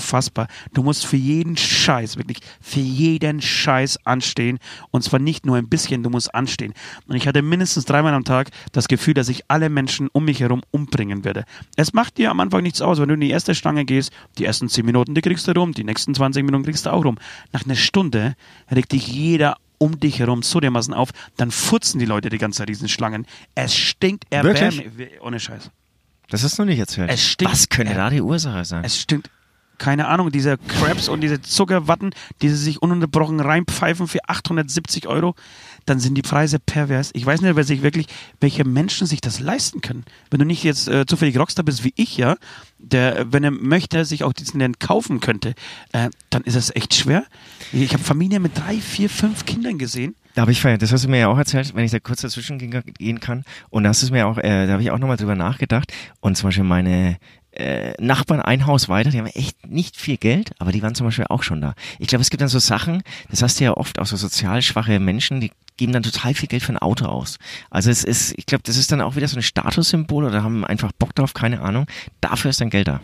[0.73, 4.59] Du musst für jeden Scheiß, wirklich für jeden Scheiß anstehen.
[4.91, 6.73] Und zwar nicht nur ein bisschen, du musst anstehen.
[7.07, 10.39] Und ich hatte mindestens dreimal am Tag das Gefühl, dass ich alle Menschen um mich
[10.39, 11.43] herum umbringen werde.
[11.75, 14.45] Es macht dir am Anfang nichts aus, wenn du in die erste Schlange gehst, die
[14.45, 17.17] ersten 10 Minuten, die kriegst du rum, die nächsten 20 Minuten kriegst du auch rum.
[17.51, 18.35] Nach einer Stunde
[18.71, 22.57] regt dich jeder um dich herum so dermaßen auf, dann futzen die Leute die ganze
[22.59, 23.27] Zeit diesen Schlangen.
[23.53, 24.79] Es stinkt Wirklich?
[24.81, 25.21] erbärmlich.
[25.21, 25.69] Ohne Scheiß.
[26.29, 27.11] das hast du noch nicht erzählt.
[27.11, 28.83] Es stinkt- Was könnte da die Ursache sein?
[28.83, 29.29] Es stimmt.
[29.77, 32.11] Keine Ahnung, diese Crabs und diese Zuckerwatten,
[32.41, 35.35] die sie sich ununterbrochen reinpfeifen für 870 Euro,
[35.85, 37.11] dann sind die Preise pervers.
[37.13, 38.07] Ich weiß nicht, wer sich wirklich,
[38.39, 40.03] welche Menschen sich das leisten können.
[40.29, 42.35] Wenn du nicht jetzt äh, zufällig Rockstar bist wie ich, ja,
[42.77, 45.55] der, wenn er möchte, sich auch diesen Land kaufen könnte,
[45.93, 47.25] äh, dann ist das echt schwer.
[47.71, 50.15] Ich habe Familien mit drei, vier, fünf Kindern gesehen.
[50.35, 52.21] Da habe ich feiert, das hast du mir ja auch erzählt, wenn ich da kurz
[52.21, 53.43] dazwischen gehen, kann.
[53.69, 55.91] Und da hast mir auch, äh, da habe ich auch nochmal drüber nachgedacht.
[56.19, 57.17] Und zum Beispiel meine
[57.59, 61.07] äh, Nachbarn ein Haus weiter, die haben echt nicht viel Geld, aber die waren zum
[61.07, 61.73] Beispiel auch schon da.
[61.99, 64.61] Ich glaube, es gibt dann so Sachen, das hast du ja oft auch so sozial
[64.61, 67.37] schwache Menschen, die geben dann total viel Geld für ein Auto aus.
[67.69, 70.65] Also es ist, ich glaube, das ist dann auch wieder so ein Statussymbol oder haben
[70.65, 71.85] einfach Bock drauf, keine Ahnung.
[72.19, 72.99] Dafür ist dann Geld da.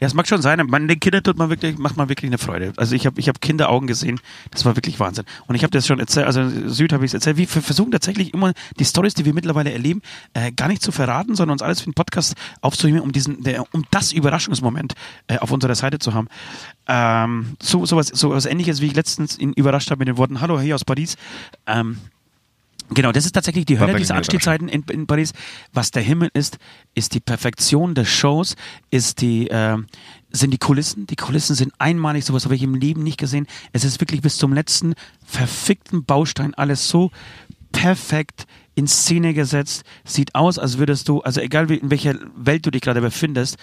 [0.00, 2.38] Ja, es mag schon sein, man, den Kindern tut man wirklich, macht man wirklich eine
[2.38, 2.72] Freude.
[2.76, 4.18] Also ich habe ich hab Kinderaugen gesehen,
[4.50, 5.26] das war wirklich Wahnsinn.
[5.46, 8.54] Und ich habe das schon erzählt, also Süd habe ich erzählt, wir versuchen tatsächlich immer
[8.78, 10.00] die Stories, die wir mittlerweile erleben,
[10.32, 13.64] äh, gar nicht zu verraten, sondern uns alles für den Podcast aufzunehmen, um diesen, der,
[13.74, 14.94] um das Überraschungsmoment
[15.26, 16.28] äh, auf unserer Seite zu haben.
[16.88, 20.40] Ähm, so sowas, so was ähnliches, wie ich letztens ihn überrascht habe mit den Worten,
[20.40, 21.16] hallo, hier aus Paris.
[21.66, 21.98] Ähm,
[22.92, 25.32] Genau, das ist tatsächlich die Hölle dieser mir Anstehzeiten in, in Paris.
[25.72, 26.58] Was der Himmel ist,
[26.94, 28.56] ist die Perfektion des Shows,
[28.90, 29.78] ist die, äh,
[30.30, 31.06] sind die Kulissen.
[31.06, 33.46] Die Kulissen sind einmalig, sowas habe ich im Leben nicht gesehen.
[33.72, 37.10] Es ist wirklich bis zum letzten verfickten Baustein alles so
[37.70, 39.84] perfekt in Szene gesetzt.
[40.04, 43.56] Sieht aus, als würdest du, also egal wie, in welcher Welt du dich gerade befindest,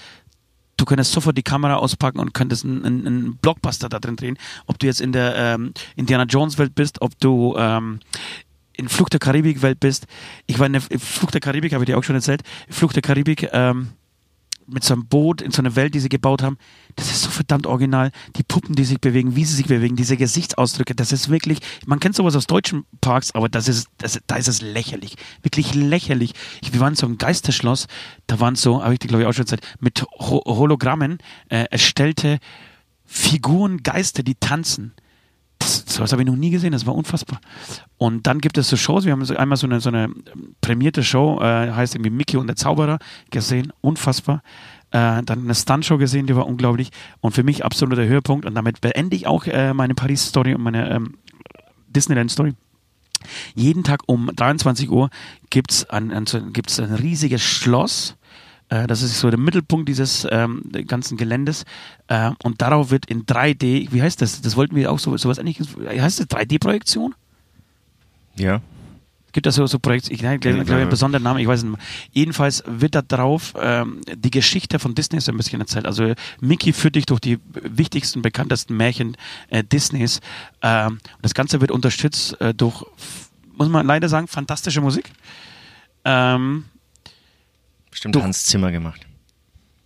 [0.77, 4.37] du könntest sofort die Kamera auspacken und könntest einen, einen, einen Blockbuster da drin drehen.
[4.67, 7.99] Ob du jetzt in der ähm, Indiana Jones Welt bist, ob du ähm,
[8.77, 10.07] in Flucht der Karibik Welt bist.
[10.45, 12.41] Ich war in der Flucht der Karibik, habe ich dir auch schon erzählt.
[12.69, 13.89] Flucht der Karibik ähm,
[14.67, 16.57] mit so einem Boot in so einer Welt, die sie gebaut haben.
[16.95, 18.11] Das ist so verdammt original.
[18.35, 21.99] Die Puppen, die sich bewegen, wie sie sich bewegen, diese Gesichtsausdrücke, das ist wirklich, man
[21.99, 25.15] kennt sowas aus deutschen Parks, aber das ist, das, da ist es lächerlich.
[25.41, 26.33] Wirklich lächerlich.
[26.61, 27.87] Ich, wir waren so einem Geisterschloss,
[28.27, 31.65] da waren so, habe ich dir glaube ich auch schon erzählt, mit Ho Hologrammen äh,
[31.71, 32.39] erstellte
[33.05, 34.93] Figuren, Geister, die tanzen.
[35.61, 37.39] Sowas habe ich noch nie gesehen, das war unfassbar.
[37.97, 40.09] Und dann gibt es so Shows, wir haben so einmal so eine, so eine
[40.61, 42.99] prämierte Show, äh, heißt irgendwie Mickey und der Zauberer,
[43.31, 44.43] gesehen, unfassbar.
[44.91, 46.91] Äh, dann eine Stunt-Show gesehen, die war unglaublich.
[47.19, 48.45] Und für mich absoluter Höhepunkt.
[48.45, 51.17] Und damit beende ich auch äh, meine Paris-Story und meine ähm,
[51.89, 52.53] Disneyland-Story.
[53.55, 55.09] Jeden Tag um 23 Uhr
[55.49, 58.15] gibt es ein, ein, ein riesiges Schloss.
[58.69, 61.65] Äh, Das ist so der Mittelpunkt dieses ähm, ganzen Geländes.
[62.07, 64.41] Äh, und darauf wird in 3D, wie heißt das?
[64.41, 65.69] Das wollten wir auch so sowas ähnliches.
[65.77, 67.15] Heißt das 3D-Projektion?
[68.35, 68.61] Ja.
[69.33, 70.11] Gibt das so, so Projekte?
[70.13, 71.85] Ich glaube, glaub, glaub, einen besonderen Namen, ich weiß nicht mehr.
[72.11, 75.85] Jedenfalls wird da drauf ähm, die Geschichte von Disney so ein bisschen erzählt.
[75.85, 79.15] Also Mickey führt dich durch die wichtigsten, bekanntesten Märchen
[79.49, 80.21] äh, Disneys.
[80.63, 82.83] Ähm, das Ganze wird unterstützt äh, durch,
[83.55, 85.11] muss man leider sagen, fantastische Musik.
[86.03, 86.65] Ähm,
[87.97, 89.07] Bestimmt Du- Hans Zimmer gemacht.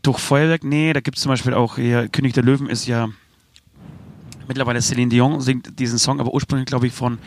[0.01, 3.07] durch Feuerwerk, nee, da gibt es zum Beispiel auch hier, König der Löwen ist ja
[4.49, 7.19] mittlerweile Celine Dion singt diesen Song, aber ursprünglich glaube ich von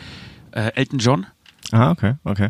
[0.51, 1.25] äh, Elton John.
[1.71, 2.49] Ah, okay, okay.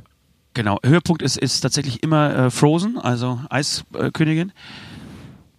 [0.54, 4.52] Genau, Höhepunkt ist, ist tatsächlich immer äh, Frozen, also Eiskönigin.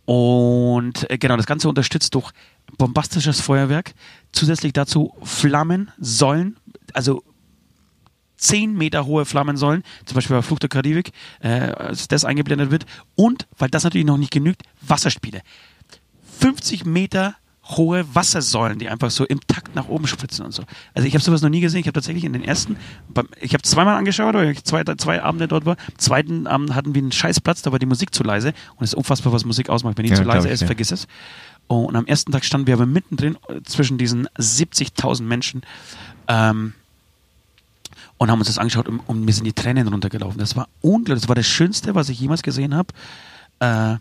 [0.05, 2.31] Und äh, genau, das Ganze unterstützt durch
[2.77, 3.95] bombastisches Feuerwerk.
[4.33, 6.59] Zusätzlich dazu Flammensäulen,
[6.93, 7.23] also
[8.37, 12.87] 10 Meter hohe Flammensäulen, zum Beispiel bei Fluch der Karibik, äh, als das eingeblendet wird.
[13.15, 15.43] Und, weil das natürlich noch nicht genügt, Wasserspiele.
[16.41, 17.37] 50 Meter
[17.69, 20.63] hohe Wassersäulen, die einfach so im Takt nach oben spritzen und so.
[20.95, 21.81] Also ich habe sowas noch nie gesehen.
[21.81, 22.77] Ich habe tatsächlich in den ersten,
[23.09, 25.77] beim, ich habe zweimal angeschaut, weil ich zwei, zwei Abende dort war.
[25.77, 28.85] Am zweiten Abend hatten wir einen scheiß Platz, da war die Musik zu leise und
[28.85, 29.99] es ist unfassbar, was Musik ausmacht.
[29.99, 30.67] Wenn die Ja, zu leise ich, ist, ja.
[30.67, 31.09] vergiss es.
[31.67, 35.63] Und am ersten Tag standen wir aber mittendrin äh, zwischen diesen 70.000 Menschen.
[36.29, 36.75] Ähm,
[38.19, 40.39] und haben uns das angeschaut und, und mir sind die Tränen runtergelaufen.
[40.39, 41.23] Das war unglaublich.
[41.23, 42.89] Das war das Schönste, was ich jemals gesehen habe.
[43.61, 43.97] Äh,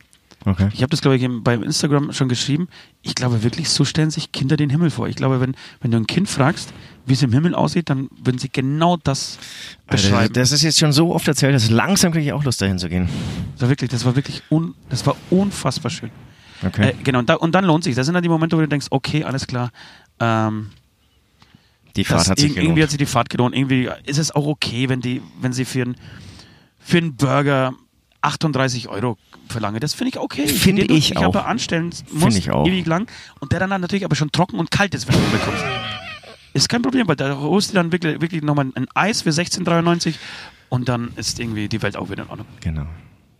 [0.48, 0.70] Okay.
[0.74, 2.68] ich habe das, glaube ich, im- beim Instagram schon geschrieben.
[3.02, 5.08] Ich glaube wirklich, so stellen sich Kinder den Himmel vor.
[5.08, 6.72] Ich glaube, wenn, wenn du ein Kind fragst,
[7.08, 9.40] wie es im Himmel aussieht, dann würden sie genau das
[9.88, 10.34] Alter, beschreiben.
[10.34, 12.90] das ist jetzt schon so oft erzählt, dass langsam kriege ich auch Lust dahin zu
[12.90, 13.10] gehen.
[13.54, 16.12] Das war wirklich, das war wirklich un, das war unfassbar schön.
[16.64, 16.90] Okay.
[16.90, 17.96] Äh, genau, und, da, und dann lohnt sich.
[17.96, 19.72] Das sind dann die Momente, wo du denkst, okay, alles klar.
[20.20, 20.70] Ähm,
[21.96, 22.90] die Fahrt das, hat sich irg- irgendwie hat gelohnt.
[22.92, 23.56] sich die Fahrt gelohnt.
[23.56, 25.96] Irgendwie ist es auch okay, wenn die, wenn sie für einen
[26.80, 27.74] für einen Burger
[28.22, 29.18] 38 Euro
[29.50, 29.80] verlange.
[29.80, 30.48] Das finde ich okay.
[30.48, 31.24] Finde du ich auch.
[31.26, 32.66] aber anstellen musst, ich auch.
[32.68, 33.08] ewig lang.
[33.40, 35.64] Und der dann, dann natürlich aber schon trocken und kalt ist, wenn du bekommst.
[36.54, 40.16] Ist kein Problem, weil da holst du dann wirklich, wirklich nochmal ein Eis für 16,93
[40.70, 42.48] und dann ist irgendwie die Welt auch wieder in Ordnung.
[42.62, 42.86] Genau.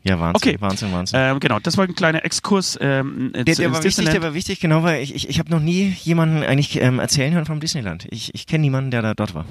[0.06, 0.62] Ja, Wahnsinn, Okay.
[0.62, 1.20] Wahnsinn, Wahnsinn.
[1.20, 2.78] Ähm, genau, das war ein kleiner Exkurs.
[2.80, 5.60] Ähm, der, der, war wichtig, der war wichtig, genau, weil ich, ich, ich habe noch
[5.60, 8.06] nie jemanden eigentlich ähm, erzählen hören vom Disneyland.
[8.12, 9.46] Ich, ich kenne niemanden, der da dort war.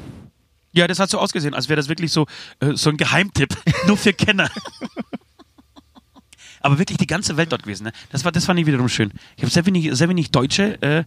[0.71, 2.27] Ja, das hat so ausgesehen, als wäre das wirklich so,
[2.61, 3.57] äh, so ein Geheimtipp,
[3.89, 4.49] nur für Kenner.
[6.61, 7.85] Aber wirklich die ganze Welt dort gewesen.
[7.85, 7.93] Ne?
[8.11, 9.13] Das, war, das fand ich wiederum schön.
[9.37, 11.05] Ich habe sehr wenig, sehr wenig Deutsche äh,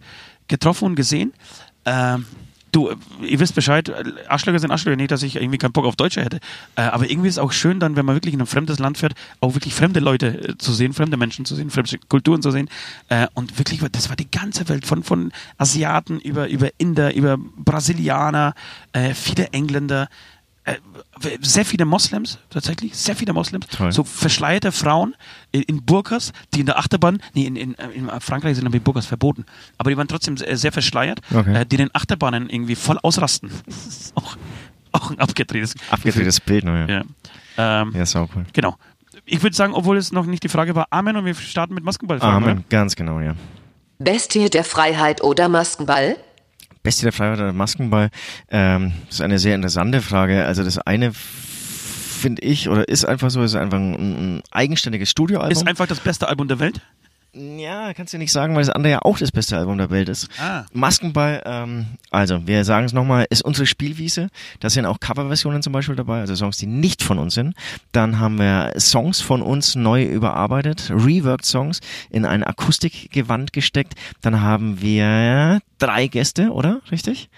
[0.50, 1.34] getroffen und gesehen.
[1.86, 2.26] Ähm,
[2.72, 3.92] du, ihr wisst Bescheid,
[4.28, 6.40] Arschlöcher sind Arschlöcher, nicht, dass ich irgendwie keinen Bock auf Deutsche hätte.
[6.76, 8.98] Äh, aber irgendwie ist es auch schön dann, wenn man wirklich in ein fremdes Land
[8.98, 12.52] fährt, auch wirklich fremde Leute äh, zu sehen, fremde Menschen zu sehen, fremde Kulturen zu
[12.52, 12.70] sehen.
[13.10, 17.38] Äh, und wirklich, das war die ganze Welt, von, von Asiaten über, über Inder, über
[17.38, 18.54] Brasilianer,
[19.14, 20.08] viele Engländer,
[21.42, 23.92] sehr viele Moslems, tatsächlich, sehr viele Moslems, Toll.
[23.92, 25.16] so verschleierte Frauen
[25.52, 28.80] in, in Burkas, die in der Achterbahn, nee, in, in, in Frankreich sind aber die
[28.84, 29.46] Burkas verboten,
[29.78, 31.56] aber die waren trotzdem sehr, sehr verschleiert, Okay.
[31.62, 33.50] äh, die in den Achterbahnen irgendwie voll ausrasten.
[33.66, 34.38] Das ist auch,
[34.92, 37.04] auch ein abgedrehtes Abgedrehtes Bild, ne?
[37.58, 37.82] Ja.
[37.82, 38.46] Ähm, Ja, sau cool.
[38.54, 38.76] Genau.
[39.26, 41.84] Ich würde sagen, obwohl es noch nicht die Frage war, Amen und wir starten mit
[41.84, 42.36] Maskenballfragen.
[42.44, 42.64] Amen, oder?
[42.70, 43.36] ganz genau, ja.
[44.00, 46.18] Bestie der Freiheit oder Maskenball?
[46.88, 48.10] Beste der Freiheit oder Maskenball?
[48.50, 50.46] Ähm, das ist eine sehr interessante Frage.
[50.46, 55.52] Also das eine finde ich, oder ist einfach so, ist einfach ein, ein eigenständiges Studioalbum.
[55.52, 56.80] Ist einfach das beste Album der Welt.
[57.38, 60.10] Ja, kannst du nicht sagen, weil das andere ja auch das beste Album der Welt
[60.10, 60.28] ist.
[60.40, 60.66] Ah.
[60.74, 64.30] Maskenball, ähm, also wir sagen es nochmal, ist unsere Spielwiese.
[64.60, 67.54] Da sind auch Coverversionen zum Beispiel dabei, also Songs, die nicht von uns sind.
[67.92, 73.94] Dann haben wir Songs von uns neu überarbeitet, reworked Songs in ein Akustikgewand gesteckt.
[74.22, 76.82] Dann haben wir drei Gäste, oder?
[76.92, 77.30] Richtig?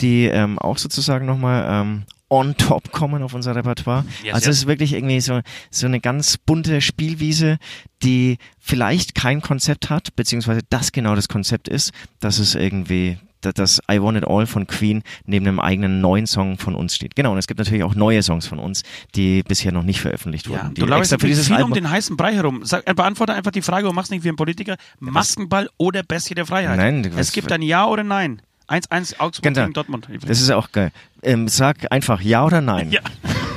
[0.00, 4.04] Die ähm, auch sozusagen nochmal ähm, on top kommen auf unser Repertoire.
[4.24, 4.56] Yes, also yes.
[4.56, 7.58] es ist wirklich irgendwie so, so eine ganz bunte Spielwiese,
[8.02, 13.52] die vielleicht kein Konzept hat, beziehungsweise das genau das Konzept ist, dass es irgendwie da-
[13.52, 17.14] das I Want It All von Queen neben einem eigenen neuen Song von uns steht.
[17.14, 18.82] Genau, und es gibt natürlich auch neue Songs von uns,
[19.14, 20.58] die bisher noch nicht veröffentlicht wurden.
[20.64, 21.74] Ja, die du laufst extra für dieses viel um Album.
[21.74, 22.64] den heißen Brei herum.
[22.64, 24.76] Sag, äh, beantworte einfach die Frage und mach's nicht wie ein Politiker.
[24.98, 26.76] Maskenball oder Bestie der Freiheit?
[26.76, 28.42] Nein, du- es gibt ein Ja oder Nein.
[28.68, 29.62] 1-1 Augsburg Genau.
[29.62, 30.08] gegen Dortmund.
[30.26, 30.90] Das ist auch geil.
[31.22, 33.00] Ähm, sag einfach Ja oder Nein Ja.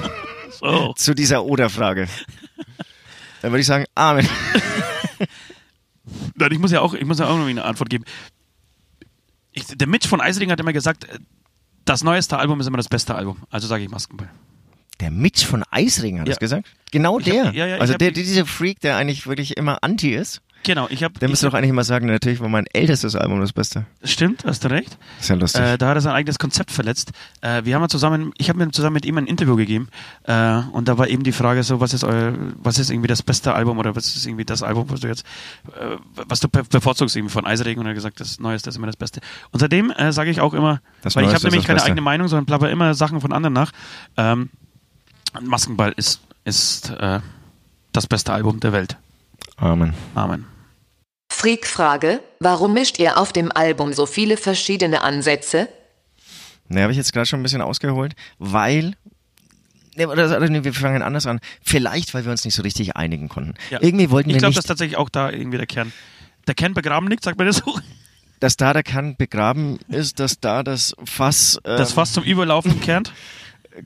[0.52, 0.94] so.
[0.94, 2.08] zu dieser Oder-Frage.
[3.42, 4.28] Dann würde ich sagen, Amen.
[6.36, 8.04] Nein, ich muss ja auch, ich muss ja auch noch eine Antwort geben.
[9.52, 11.20] Ich, der Mitch von Eisering hat immer gesagt, äh,
[11.86, 13.38] das neueste Album ist immer das beste Album.
[13.50, 14.30] Also sage ich Maskenball.
[15.00, 16.32] Der Mitch von Eisring hat Ja.
[16.34, 16.68] das gesagt?
[16.92, 17.44] Genau Ich hab- der.
[17.54, 20.42] ja, ja, ich also hab der, dieser Freak, der eigentlich wirklich immer anti ist.
[20.64, 21.18] Genau, ich habe.
[21.20, 23.86] Der müsste doch eigentlich immer sagen, natürlich war mein ältestes Album das Beste.
[24.04, 24.98] Stimmt, hast du recht.
[25.20, 25.62] Ist ja lustig.
[25.62, 27.12] Äh, da hat er sein eigenes Konzept verletzt.
[27.42, 29.88] Äh, wir haben ja zusammen, ich habe mir zusammen mit ihm ein Interview gegeben
[30.24, 33.24] äh, und da war eben die Frage so, was ist euer, was ist irgendwie das
[33.24, 35.26] beste Album oder was ist irgendwie das Album, was du jetzt,
[35.80, 35.96] äh,
[36.28, 38.88] was du be- bevorzugst irgendwie von Eisregen und er hat gesagt, das Neueste ist immer
[38.88, 39.22] das Beste.
[39.52, 41.88] Und seitdem äh, sage ich auch immer, Das weil ich habe nämlich keine Beste.
[41.92, 43.72] eigene Meinung, sondern plapper immer Sachen von anderen nach.
[44.18, 44.50] Ähm,
[45.42, 47.20] Maskenball ist, ist äh,
[47.94, 48.98] das beste Album der Welt.
[49.60, 49.94] Amen.
[50.16, 50.46] Amen.
[51.32, 55.70] Freak-Frage, warum mischt ihr auf dem Album so viele verschiedene Ansätze?
[56.68, 58.94] Ne, habe ich jetzt gerade schon ein bisschen ausgeholt, weil.
[59.96, 61.40] Ne, oder, oder wir fangen anders an.
[61.62, 63.54] Vielleicht, weil wir uns nicht so richtig einigen konnten.
[63.70, 63.80] Ja.
[63.82, 65.92] Irgendwie wollten Ich wir glaube, nicht, dass tatsächlich auch da irgendwie der Kern,
[66.48, 67.80] der Kern begraben liegt, sagt man das so?
[68.40, 71.60] dass da der Kern begraben ist, dass da das Fass.
[71.66, 73.12] Ähm, Das fast zum Überlaufen kernt.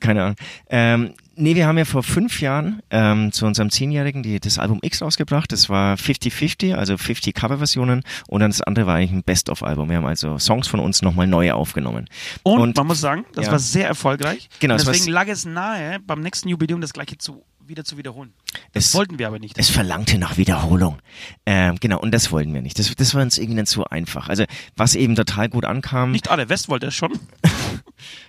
[0.00, 0.36] keine Ahnung.
[0.68, 4.78] Ähm, nee, wir haben ja vor fünf Jahren ähm, zu unserem Zehnjährigen die, das Album
[4.82, 5.52] X rausgebracht.
[5.52, 8.02] Das war 50-50, also 50 Coverversionen.
[8.28, 9.88] Und dann das andere war eigentlich ein Best-of-Album.
[9.88, 12.08] Wir haben also Songs von uns nochmal neu aufgenommen.
[12.42, 13.52] Und, man muss sagen, das ja.
[13.52, 14.48] war sehr erfolgreich.
[14.60, 18.32] Genau, Und deswegen lag es nahe, beim nächsten Jubiläum das gleiche zu, wieder zu wiederholen.
[18.72, 19.58] Das Es- wollten wir aber nicht.
[19.58, 20.98] Es verlangte nach Wiederholung.
[21.46, 22.78] Ähm, genau, und das wollten wir nicht.
[22.78, 24.28] Das, das war uns irgendwie dann zu einfach.
[24.28, 24.44] Also,
[24.76, 26.48] was eben total gut ankam, nicht alle.
[26.48, 27.12] West wollte es schon.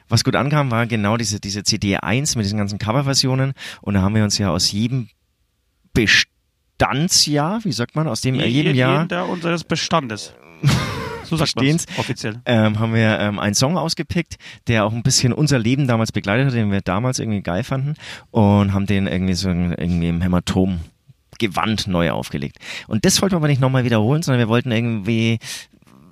[0.10, 3.54] was gut ankam, war genau diese, diese CD1 mit diesen ganzen Coverversionen.
[3.82, 5.10] Und da haben wir uns ja aus jedem
[5.94, 10.34] Bestandsjahr, wie sagt man, aus dem Je- jedem jeden Jahr Jahr unseres Bestandes.
[11.28, 11.86] So sagt man Verstehen's?
[11.98, 12.40] offiziell.
[12.46, 14.36] ähm, haben wir ähm, einen Song ausgepickt,
[14.68, 17.96] der auch ein bisschen unser Leben damals begleitet hat, den wir damals irgendwie geil fanden
[18.30, 20.82] und haben den irgendwie so irgendwie im Hämatom
[21.40, 22.58] Gewand neu aufgelegt.
[22.88, 25.40] Und das wollten wir aber nicht nochmal wiederholen, sondern wir wollten irgendwie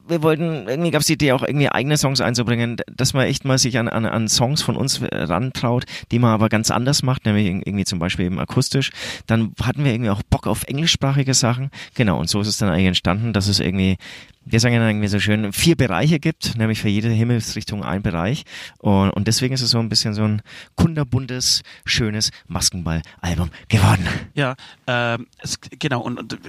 [0.07, 3.45] wir wollten, irgendwie gab es die Idee, auch irgendwie eigene Songs einzubringen, dass man echt
[3.45, 7.03] mal sich an, an, an Songs von uns äh, rantraut, die man aber ganz anders
[7.03, 8.91] macht, nämlich irgendwie zum Beispiel eben akustisch.
[9.27, 11.69] Dann hatten wir irgendwie auch Bock auf englischsprachige Sachen.
[11.95, 13.97] Genau, und so ist es dann eigentlich entstanden, dass es irgendwie,
[14.45, 18.43] wir sagen ja irgendwie so schön, vier Bereiche gibt, nämlich für jede Himmelsrichtung ein Bereich.
[18.79, 20.41] Und, und deswegen ist es so ein bisschen so ein
[20.75, 24.07] kunderbuntes, schönes Maskenball-Album geworden.
[24.33, 24.55] Ja,
[24.87, 26.01] ähm, es, genau.
[26.01, 26.39] Und, und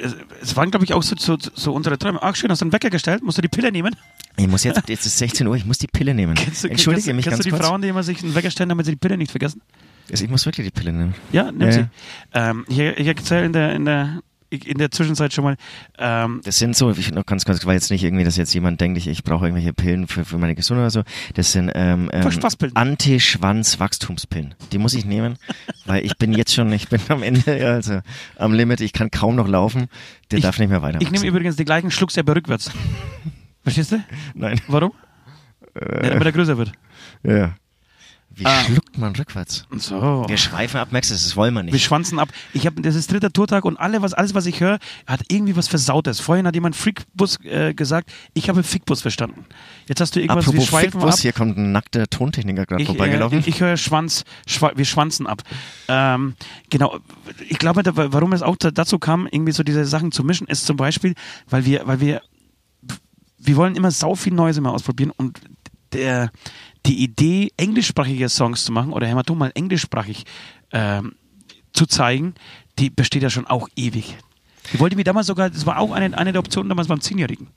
[0.40, 2.20] es, waren, glaube ich, auch so, so, so unsere Träume.
[2.22, 3.22] Ach, schön, hast du einen Wecker gestellt?
[3.22, 3.94] Musst du die Pille nehmen?
[4.36, 6.34] Ich muss jetzt, jetzt ist 16 Uhr, ich muss die Pille nehmen.
[6.34, 7.66] Kennst du, Entschuldige kennst, mich kennst ganz du die kurz.
[7.66, 9.62] Frauen, die immer sich einen Wecker stellen, damit sie die Pille nicht vergessen?
[10.10, 11.14] Also ich muss wirklich die Pille nehmen.
[11.32, 11.86] Ja, nimm Ja, sie.
[12.32, 14.20] Ähm, ich erzähle in der, in, der,
[14.54, 15.56] in der Zwischenzeit schon mal.
[15.98, 18.80] Ähm, Das sind so, ich noch ganz kurz, weil jetzt nicht irgendwie, dass jetzt jemand
[18.80, 21.02] denkt, ich, ich brauche irgendwelche Pillen für, für meine Gesundheit oder so.
[21.34, 22.28] Das sind ähm, ähm.
[22.74, 24.54] Anti-Schwanz-Wachstumspillen.
[24.72, 25.36] Die muss ich nehmen,
[25.86, 28.00] weil ich bin jetzt schon, ich bin am Ende, also
[28.36, 29.86] am Limit, ich kann kaum noch laufen.
[30.30, 31.00] Der Ich- darf nicht mehr weiter.
[31.00, 32.70] ich nehme übrigens die gleichen, schluck's aber rückwärts.
[33.62, 34.02] Verstehst du?
[34.34, 34.60] Nein.
[34.68, 34.92] Warum?
[35.74, 36.72] Ja, damit er größer wird.
[37.22, 37.54] Ja.
[38.36, 38.64] Wie Ah.
[38.64, 39.64] schluckt man rückwärts?
[39.76, 40.24] So.
[40.28, 41.84] Wir schweifen ab, Max, das wollen wir Wir nicht.
[41.84, 42.30] schwanzen ab.
[42.52, 45.56] Ich habe, das ist dritter Tourtag und alle, was, alles, was ich höre, hat irgendwie
[45.56, 46.20] was Versautes.
[46.20, 49.44] Vorhin hat jemand Freakbus äh, gesagt, ich habe Fickbus verstanden.
[49.86, 51.20] Jetzt hast du irgendwas, wir Apropos schweifen Fickbus, ab.
[51.20, 53.38] hier kommt ein nackter Tontechniker gerade vorbeigelaufen.
[53.38, 55.42] äh, ich, ich höre Schwanz, schwa wir schwanzen ab.
[55.88, 56.34] Ähm,
[56.70, 56.98] genau,
[57.48, 60.46] ich glaube, da, warum es auch da, dazu kam, irgendwie so diese Sachen zu mischen,
[60.46, 61.14] ist zum Beispiel,
[61.48, 62.22] weil wir, weil wir,
[63.38, 65.38] wir wollen immer sau viel Neues immer ausprobieren und
[65.92, 66.30] der,
[66.86, 70.24] die Idee, englischsprachige Songs zu machen oder Hämatom mal englischsprachig
[70.72, 71.14] ähm,
[71.72, 72.34] zu zeigen,
[72.78, 74.16] die besteht ja schon auch ewig.
[74.72, 77.48] Die wollte mir damals sogar, das war auch eine, eine der Optionen damals beim Zehnjährigen.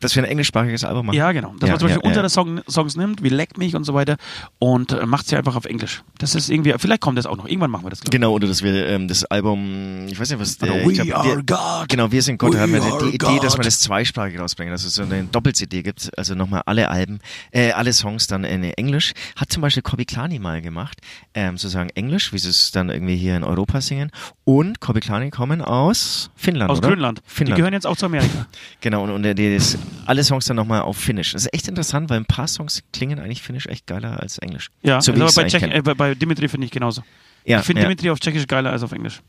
[0.00, 1.16] Dass wir ein englischsprachiges Album machen.
[1.16, 1.54] Ja, genau.
[1.58, 2.28] Dass Ja, man zum Beispiel ja, unsere ja.
[2.30, 4.16] Song, Songs nimmt, wie Leck mich und so weiter
[4.58, 6.02] und äh, macht sie einfach auf Englisch.
[6.18, 7.46] Das ist irgendwie, vielleicht kommt das auch noch.
[7.46, 8.00] Irgendwann machen wir das.
[8.00, 11.42] Genau, oder dass wir ähm, das Album, ich weiß nicht, was äh, We glaub, Are
[11.44, 11.88] God.
[11.88, 14.84] Genau, wir sind Gott, da haben wir die, Idee, dass wir das zweisprachig rausbringen, dass
[14.84, 19.12] es so eine Doppel-CD gibt, also nochmal alle Alben, äh, alle Songs dann in Englisch.
[19.36, 20.98] Hat zum Beispiel Kobi Klani mal gemacht,
[21.34, 24.10] ähm, sozusagen Englisch, wie sie es dann irgendwie hier in Europa singen.
[24.44, 26.88] Und Kobi Klani kommen aus Finnland, Aus oder?
[26.88, 27.22] Grönland.
[27.26, 27.56] Finnland.
[27.56, 28.46] Die gehören jetzt auch zu Amerika.
[28.80, 31.32] Genau, und, und das, alle Songs dann nochmal auf Finnisch.
[31.32, 34.70] Das ist echt interessant, weil ein paar Songs klingen eigentlich Finnisch echt geiler als Englisch.
[34.82, 35.70] Ja, so ich's bei, kenn.
[35.70, 37.02] äh, bei, bei Dimitri finde ich genauso.
[37.44, 37.88] Ja, ich finde ja.
[37.88, 39.22] Dimitri auf Tschechisch geiler als auf Englisch.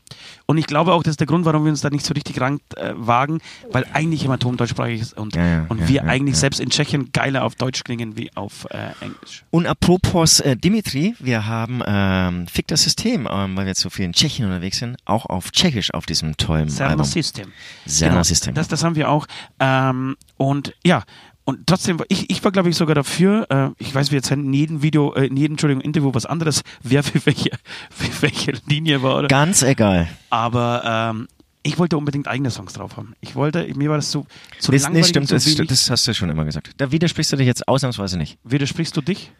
[0.46, 2.40] Und ich glaube auch, das ist der Grund, warum wir uns da nicht so richtig
[2.40, 6.60] ran äh, wagen, weil eigentlich Hämatom deutschsprachig ist und, Ja, ja, und wir eigentlich selbst
[6.60, 9.44] in Tschechien geiler auf Deutsch klingen wie auf äh, Englisch.
[9.50, 13.90] Und apropos äh, Dimitri, wir haben ähm, Fick das System, ähm, weil wir jetzt so
[13.90, 17.06] viel in Tschechien unterwegs sind, auch auf Tschechisch auf diesem tollen Cerner Album.
[17.06, 17.52] System.
[17.86, 18.54] Cerner Genau, System.
[18.54, 19.26] Das, das haben wir auch.
[19.58, 21.02] Ähm, und ja,
[21.44, 24.52] und trotzdem, ich, ich war, glaube ich, sogar dafür, äh, ich weiß, wir jetzt in
[24.52, 27.50] jedem Video, äh, in jedem, Entschuldigung, Interview was anderes, wer für welche,
[27.90, 29.18] für welche Linie war.
[29.18, 29.28] Oder?
[29.28, 30.08] Ganz egal.
[30.30, 30.82] Aber
[31.14, 31.28] ähm,
[31.64, 33.14] ich wollte unbedingt eigene Songs drauf haben.
[33.20, 34.26] Ich wollte, mir war das so
[34.58, 35.68] zu Das, langweilig nee, stimmt, und das, zu wenig.
[35.68, 36.72] das hast du schon immer gesagt.
[36.76, 38.38] Da widersprichst du dich jetzt ausnahmsweise nicht.
[38.44, 39.32] Widersprichst du dich?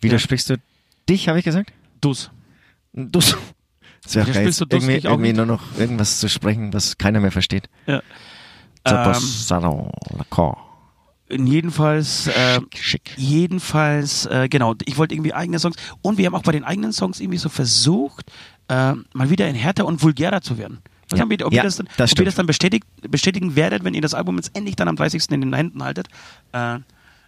[0.00, 0.56] Widersprichst du
[1.08, 1.72] dich, habe ich gesagt?
[2.00, 2.30] Dus.
[2.92, 3.20] Du.
[4.04, 7.30] Das wäre geil, du dus irgendwie, irgendwie nur noch irgendwas zu sprechen, was keiner mehr
[7.30, 7.68] versteht.
[7.86, 8.02] Ja.
[8.84, 9.14] Ähm.
[11.32, 13.12] Jedenfalls, äh, Schick.
[13.16, 16.92] jedenfalls, äh, genau, ich wollte irgendwie eigene Songs und wir haben auch bei den eigenen
[16.92, 18.30] Songs irgendwie so versucht,
[18.68, 20.78] äh, mal wieder in härter und vulgärer zu werden.
[21.10, 21.22] Was Ja.
[21.24, 23.84] haben wir, ob, Ja, ihr das, dann- das ob ihr das dann bestätigt, bestätigen werdet,
[23.84, 25.34] wenn ihr das Album jetzt endlich dann am 30.
[25.34, 26.08] in den Händen haltet.
[26.52, 26.78] Äh,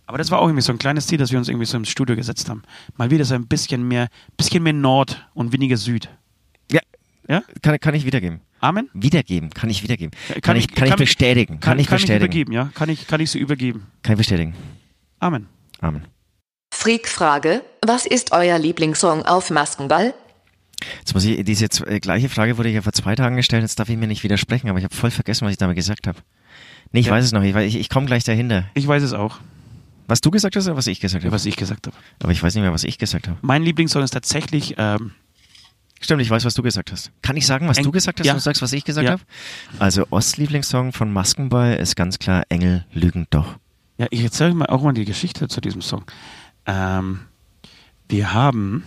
[0.06, 1.84] aber das war auch irgendwie so ein kleines Ziel, das wir uns irgendwie so im
[1.84, 2.62] Studio gesetzt haben.
[2.96, 6.08] Mal wieder so ein bisschen mehr, bisschen mehr Nord und weniger Süd.
[6.70, 6.80] Ja,
[7.28, 7.42] Ja?
[7.62, 8.40] kann, kann ich wiedergeben.
[8.64, 8.88] Amen?
[8.94, 10.12] Wiedergeben, kann ich wiedergeben.
[10.28, 11.60] Kann Kann, ich- ich, kann ich kann- bestätigen.
[11.60, 12.24] Kann, ich kann bestätigen.
[12.24, 12.70] übergeben, ja?
[12.74, 13.86] Kann ich, kann ich so übergeben.
[14.02, 14.54] Kann ich bestätigen.
[15.20, 15.46] Amen.
[15.80, 16.04] Amen.
[16.74, 20.14] Freak-Frage, was ist euer Lieblingssong auf Maskenball?
[20.98, 23.78] Jetzt muss ich, diese äh, gleiche Frage wurde ich ja vor zwei Tagen gestellt, jetzt
[23.78, 26.18] darf ich mir nicht widersprechen, aber ich habe voll vergessen, was ich damit gesagt habe.
[26.92, 27.12] Nee, ich Ja.
[27.12, 28.64] weiß es noch, ich, ich, ich komme gleich dahinter.
[28.74, 29.38] Ich weiß es auch,
[30.08, 31.32] Was du gesagt hast oder was ich gesagt habe?
[31.34, 31.96] was ich gesagt habe.
[32.22, 33.38] Aber ich weiß nicht mehr, was ich gesagt habe.
[33.42, 35.12] Mein Lieblingssong ist tatsächlich ähm,
[36.04, 37.10] Stimmt, ich weiß, was du gesagt hast.
[37.22, 38.34] Kann ich sagen, was Eng- du gesagt hast ja.
[38.34, 39.12] und du sagst, was ich gesagt Ja.
[39.12, 39.22] habe?
[39.78, 43.56] Also Ostlieblingssong von Maskenball ist ganz klar Engel lügen doch.
[43.96, 46.04] Ja, ich erzähle euch mal auch mal die Geschichte zu diesem Song.
[46.66, 47.20] Ähm,
[48.10, 48.84] wir haben,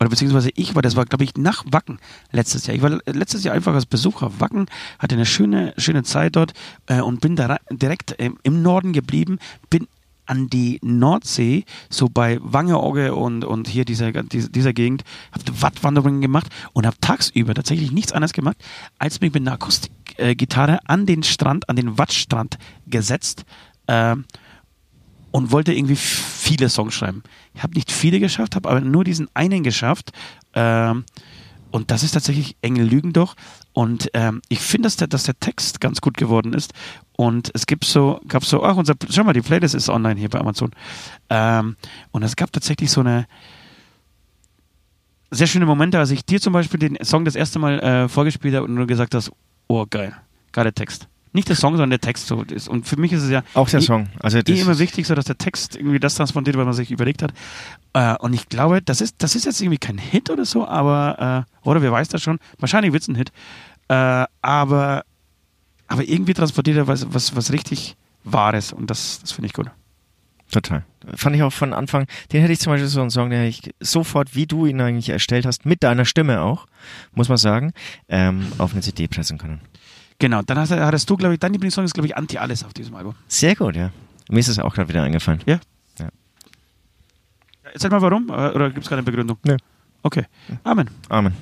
[0.00, 2.00] oder beziehungsweise ich war, das war, glaube ich, nach Wacken
[2.32, 2.74] letztes Jahr.
[2.74, 4.66] Ich war letztes Jahr einfach als Besucher auf Wacken,
[4.98, 6.52] hatte eine schöne, schöne Zeit dort
[6.86, 9.38] äh, und bin da direkt ähm, im Norden geblieben,
[9.70, 9.86] bin
[10.26, 16.48] an die Nordsee, so bei Wangerooge und, und hier dieser, dieser, Gegend, habe Wattwanderungen gemacht
[16.72, 18.56] und habe tagsüber tatsächlich nichts anderes gemacht,
[18.98, 23.44] als mich mit einer Akustikgitarre an den Strand, an den Wattstrand gesetzt
[23.88, 24.24] ähm,
[25.30, 27.22] und wollte irgendwie viele Songs schreiben.
[27.54, 30.12] Ich habe nicht viele geschafft, habe aber nur diesen einen geschafft.
[30.54, 31.04] Ähm,
[31.76, 33.36] und das ist tatsächlich Engel lügen doch.
[33.74, 36.72] Und ähm, ich finde, dass der, dass der Text ganz gut geworden ist.
[37.18, 40.30] Und es gibt so, gab so, ach, unser, schau mal, die Playlist ist online hier
[40.30, 40.70] bei Amazon.
[41.28, 41.76] Ähm,
[42.12, 43.26] und es gab tatsächlich so eine
[45.30, 48.54] sehr schöne Momente, als ich dir zum Beispiel den Song das erste Mal äh, vorgespielt
[48.54, 49.30] habe und du gesagt hast,
[49.68, 50.16] oh geil,
[50.52, 51.08] geiler Text.
[51.36, 52.26] Nicht der Song, sondern der Text.
[52.28, 52.40] So.
[52.42, 52.66] ist.
[52.66, 54.08] Und für mich ist es ja Auch der eh- Song.
[54.20, 56.90] Also das eh immer wichtig, so dass der Text irgendwie das transportiert, was man sich
[56.90, 57.34] überlegt hat.
[57.92, 61.44] Äh, und ich glaube, das ist, das ist jetzt irgendwie kein Hit oder so, aber,
[61.46, 63.32] äh, oder wer weiß das schon, wahrscheinlich wird es ein Hit.
[63.88, 65.04] Äh, aber,
[65.88, 69.70] aber irgendwie transportiert er was, was, was richtig Wahres und das, das finde ich gut.
[70.50, 70.84] Total.
[71.16, 73.48] Fand ich auch von Anfang, den hätte ich zum Beispiel so einen Song, den hätte
[73.68, 76.66] ich sofort, wie du ihn eigentlich erstellt hast, mit deiner Stimme auch,
[77.14, 77.72] muss man sagen,
[78.08, 79.60] ähm, auf eine CD pressen können.
[80.18, 82.94] Genau, dann hast, hattest du, glaube ich, dein Lieblingssong ist, glaube ich, Anti-Alles auf diesem
[82.94, 83.14] Album.
[83.28, 83.90] Sehr gut, ja.
[84.28, 85.42] Mir ist es auch gerade wieder eingefallen.
[85.46, 85.60] Ja?
[85.98, 86.06] Ja.
[87.64, 89.38] Ja, Erzähl mal warum, äh, oder gibt es keine Begründung?
[89.44, 89.56] Nö.
[90.02, 90.24] Okay,
[90.64, 90.88] Amen.
[91.08, 91.34] Amen.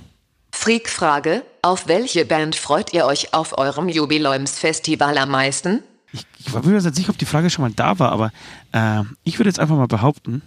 [0.53, 5.83] Freak-Frage, auf welche Band freut ihr euch auf eurem Jubiläumsfestival am meisten?
[6.13, 8.33] Ich, ich war mir jetzt nicht, ob die Frage schon mal da war, aber
[8.73, 10.43] äh, ich würde jetzt einfach mal behaupten,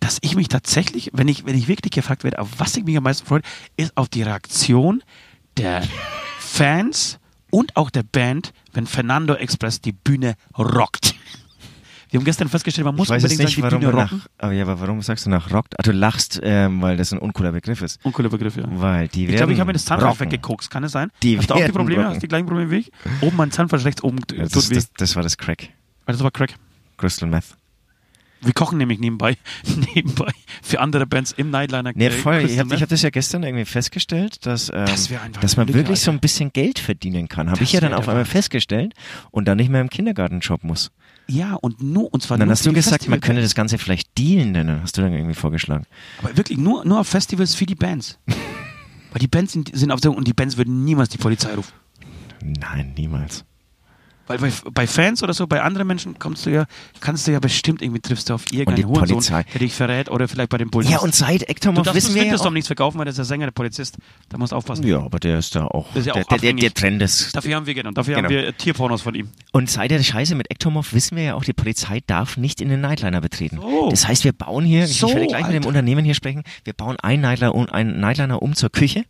[0.00, 2.96] dass ich mich tatsächlich, wenn ich, wenn ich wirklich gefragt werde, auf was ich mich
[2.96, 3.42] am meisten freue,
[3.76, 5.02] ist auf die Reaktion
[5.56, 5.82] der
[6.52, 7.18] Fans
[7.50, 11.14] und auch der Band, wenn Fernando Express die Bühne rockt.
[12.10, 14.22] Wir haben gestern festgestellt, man muss unbedingt nicht, sagen, die warum Bühne nach, rocken.
[14.36, 15.74] aber ja, aber warum sagst du nach rockt?
[15.78, 17.98] Ah, du lachst, ähm, weil das ein uncooler Begriff ist.
[18.04, 18.64] Uncooler Begriff, ja.
[18.68, 21.10] Weil die Ich glaube, ich habe mir das Zahnfleisch weggekokst, kann es sein?
[21.22, 22.02] Die Hast du auch die Probleme?
[22.02, 22.08] rocken.
[22.10, 22.92] Hast du die gleichen Probleme wie ich?
[23.22, 24.74] Oben mein Zahnfleisch rechts oben Ja, tut das, weh.
[24.74, 25.70] das, das war das Crack.
[26.04, 26.54] Das war Crack.
[26.98, 27.56] Crystal Meth.
[28.44, 29.36] Wir kochen nämlich nebenbei,
[29.94, 30.30] nebenbei
[30.62, 31.92] für andere Bands im Nightliner.
[31.94, 32.40] Nee, äh, voll.
[32.44, 35.08] Ich habe ich hab das ja gestern irgendwie festgestellt, dass, ähm, Das
[35.40, 36.18] dass man Lücke, wirklich so Alter.
[36.18, 37.50] ein bisschen Geld verdienen kann.
[37.50, 38.94] Habe ich ja dann auf einmal festgestellt
[39.30, 40.90] und dann nicht mehr im Kindergartenjob muss.
[41.28, 43.78] Ja, und nur, und zwar Und dann nur hast du gesagt, man könnte das Ganze
[43.78, 45.84] vielleicht dealen, nennen, hast du dann irgendwie vorgeschlagen.
[46.18, 48.18] Aber wirklich nur, nur auf Festivals für die Bands.
[48.26, 51.72] Weil die Bands sind, sind auf der, und die Bands würden niemals die Polizei rufen.
[52.42, 53.44] Nein, niemals.
[54.26, 56.66] Weil bei, bei Fans oder so, bei anderen Menschen kommst du ja,
[57.00, 59.42] kannst du ja bestimmt irgendwie triffst du auf irgendeinen Hurensohn, Polizei.
[59.52, 60.88] der dich verrät oder vielleicht bei dem Bullen.
[60.88, 63.46] Ja, und seit Ektomov wissen wir ja auch, nichts verkaufen, weil der ist der Sänger,
[63.46, 63.96] der Polizist.
[64.28, 64.86] Da musst du aufpassen.
[64.86, 66.74] Ja, aber der ist da auch, ist ja der, auch der, der, der.
[66.74, 67.34] Trend ist.
[67.34, 68.28] Dafür haben wir genau, dafür Genau.
[68.28, 69.28] haben wir Tierpornos von ihm.
[69.52, 72.68] Und seit der Scheiße mit Ektomov wissen wir ja auch, die Polizei darf nicht in
[72.68, 73.58] den Nightliner betreten.
[73.60, 73.88] So.
[73.90, 75.68] Das heißt, wir bauen hier, So, ich werde gleich mit dem Alter.
[75.68, 79.04] Unternehmen hier sprechen, wir bauen einen Nightliner, einen Nightliner um zur Küche,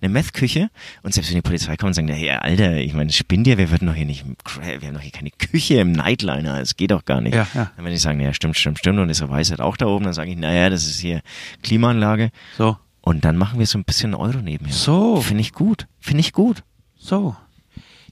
[0.00, 0.70] eine Meth-Küche
[1.02, 3.70] und selbst wenn die Polizei kommt und sagt, hey, Alter, ich meine, spinn dir, wir
[3.70, 7.04] würden doch hier nicht, wir haben doch hier keine Küche im Nightliner, das geht doch
[7.04, 7.34] gar nicht.
[7.34, 7.70] Ja, ja.
[7.76, 9.86] Dann wenn die sagen, ja, stimmt, stimmt, stimmt und ist ja weiß halt auch da
[9.86, 11.20] oben, dann sage ich, naja, das ist hier
[11.62, 12.76] Klimaanlage So.
[13.00, 14.72] und dann machen wir so ein bisschen Euro nebenher.
[14.72, 15.20] So.
[15.20, 16.62] Finde ich gut, finde ich gut.
[16.96, 17.36] So.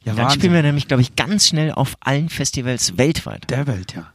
[0.05, 0.41] Ja, Dann Wahnsinn.
[0.41, 3.51] spielen wir nämlich, glaube ich, ganz schnell auf allen Festivals weltweit.
[3.51, 4.12] der Welt, ja.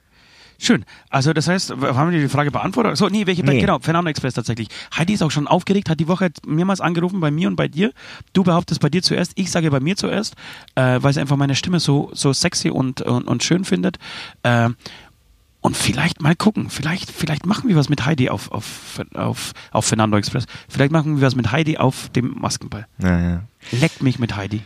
[0.63, 0.85] Schön.
[1.09, 2.95] Also das heißt, haben wir die Frage beantwortet?
[2.95, 3.43] So, nee, welche?
[3.43, 3.59] Nee.
[3.59, 4.67] Genau, Fernando Express tatsächlich.
[4.95, 7.91] Heidi ist auch schon aufgeregt, hat die Woche mehrmals angerufen bei mir und bei dir.
[8.33, 10.35] Du behauptest bei dir zuerst, ich sage bei mir zuerst,
[10.75, 13.97] äh, weil sie einfach meine Stimme so, so sexy und, und, und schön findet.
[14.43, 14.69] Äh,
[15.61, 19.85] und vielleicht mal gucken, vielleicht, vielleicht machen wir was mit Heidi auf, auf, auf, auf
[19.85, 20.45] Fernando Express.
[20.69, 22.85] Vielleicht machen wir was mit Heidi auf dem Maskenball.
[22.99, 23.43] Naja.
[23.71, 24.61] Leckt mich mit Heidi.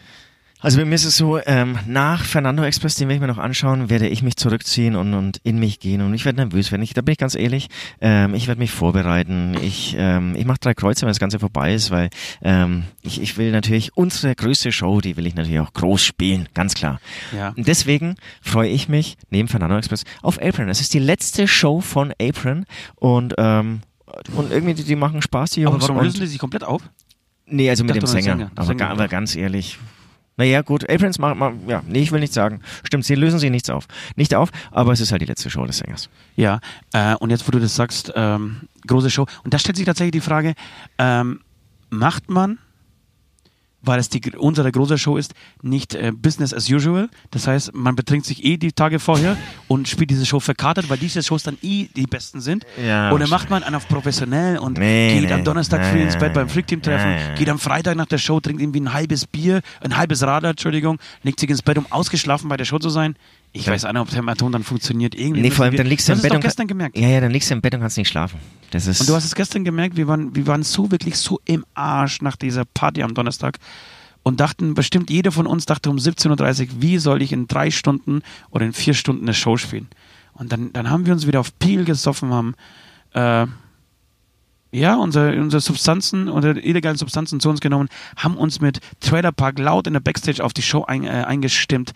[0.66, 3.38] Also bei mir ist es so, ähm, nach Fernando Express, den werde ich mir noch
[3.38, 6.82] anschauen, werde ich mich zurückziehen und, und in mich gehen und ich werde nervös werden.
[6.82, 7.68] Ich, da bin ich ganz ehrlich,
[8.01, 9.55] ähm, ich werde mich vorbereiten.
[9.61, 12.09] Ich, ähm, ich mache drei Kreuze, wenn das Ganze vorbei ist, weil
[12.41, 16.49] ähm, ich, ich will natürlich unsere größte Show, die will ich natürlich auch groß spielen,
[16.55, 16.99] ganz klar.
[17.32, 17.49] Ja.
[17.49, 20.68] Und deswegen freue ich mich neben Fernando Express auf Apron.
[20.70, 23.82] Es ist die letzte Show von Apron und ähm,
[24.36, 25.84] und irgendwie, die, die machen Spaß, die Jungs.
[25.84, 26.82] Aber warum lösen die sich komplett auf?
[27.45, 28.24] Nee, also mit dem Sänger.
[28.24, 28.51] Sänger.
[28.55, 29.78] Aber, Sänger aber ganz ehrlich.
[30.38, 32.60] Naja, gut, Aprons machen, machen, ja, nee, ich will nichts sagen.
[32.84, 33.88] Stimmt, sie lösen sich nichts auf.
[34.16, 36.10] Nicht auf, aber es ist halt die letzte Show des Sängers.
[36.36, 36.60] Ja,
[36.94, 39.26] äh, und jetzt, wo du das sagst, ähm, große Show.
[39.44, 40.54] Und da stellt sich tatsächlich die Frage,
[40.98, 41.40] ähm,
[41.90, 42.60] macht man,
[43.86, 47.10] weil es die, unsere große Show ist, nicht äh, Business as usual?
[47.32, 50.98] Das heißt, man betrinkt sich eh die Tage vorher und spielt diese Show verkartet, weil
[50.98, 52.66] diese Shows dann eh die besten sind.
[52.84, 55.44] Ja, Oder macht man einen auf professionell und Nee, geht am nee.
[55.44, 57.34] Donnerstag früh Ja, ins Bett beim ja.
[57.36, 61.00] geht am Freitag nach der Show, trinkt irgendwie ein halbes Bier, ein halbes Radler, Entschuldigung,
[61.24, 63.16] legt sich ins Bett, um ausgeschlafen bei der Show zu sein.
[63.56, 63.72] Ich Ja.
[63.72, 65.16] weiß auch nicht, ob der Marathon dann funktioniert.
[65.16, 66.97] Irgendwie Nee, vor allem, dann liegst du im Bett es und gestern gemerkt.
[66.97, 68.38] Ja, ja, dann liegst du im Bett und kannst nicht schlafen.
[68.72, 68.99] Das ist.
[68.99, 72.22] Und du hast es gestern gemerkt, wir waren, wir waren so wirklich so im Arsch
[72.22, 73.60] nach dieser Party am Donnerstag
[74.24, 77.72] und dachten, bestimmt jeder von uns dachte um 17.30 Uhr, wie soll ich in drei
[77.72, 79.88] Stunden oder in vier Stunden eine Show spielen?
[80.34, 82.56] Und dann, dann haben wir uns wieder auf Peel gesoffen, haben
[83.14, 83.47] äh,
[84.72, 87.88] ja, unsere, unsere Substanzen, unsere illegalen Substanzen zu uns genommen,
[88.18, 91.93] haben uns mit Trailer Park laut in der Backstage auf die Show ein, äh, eingestimmt,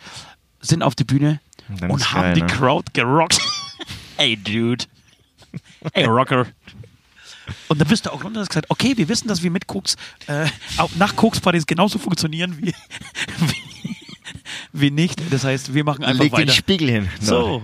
[0.62, 1.41] sind auf die Bühne
[1.80, 2.47] Dann und haben geil, die ne?
[2.47, 3.39] Crowd gerockt.
[4.17, 4.86] hey, Dude.
[5.93, 6.45] Hey, Rocker.
[7.67, 9.65] Und dann bist du auch runter und hast gesagt, okay, wir wissen, dass wir mit
[9.67, 9.95] Koks,
[10.28, 10.45] äh,
[10.78, 12.74] auch nach Kokspartys genauso funktionieren wie,
[13.39, 13.95] wie,
[14.74, 15.20] wie nicht.
[15.32, 16.53] Das heißt, wir machen einfach Leg den weiter.
[16.53, 17.09] Spiegel hin.
[17.20, 17.63] So.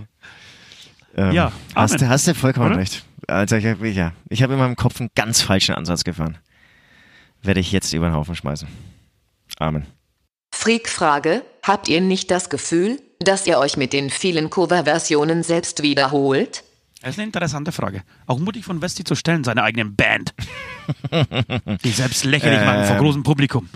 [1.16, 2.78] Ähm, Ja, hast, du- hast du vollkommen Oder?
[2.80, 3.04] recht.
[3.28, 6.38] Also ich habe ja, ich hab in meinem Kopf einen ganz falschen Ansatz gefahren.
[7.44, 8.68] Werde ich jetzt über den Haufen schmeißen.
[9.60, 9.86] Amen.
[10.52, 16.64] Freak-Frage, habt ihr nicht das Gefühl, dass ihr euch mit den vielen Cover-Versionen selbst wiederholt?
[17.02, 18.04] Das ist eine interessante Frage.
[18.26, 20.34] Auch mutig von Westi zu stellen, seine eigenen Band.
[21.84, 23.70] Die selbst lächerlich machen vor Ähm, großem Publikum.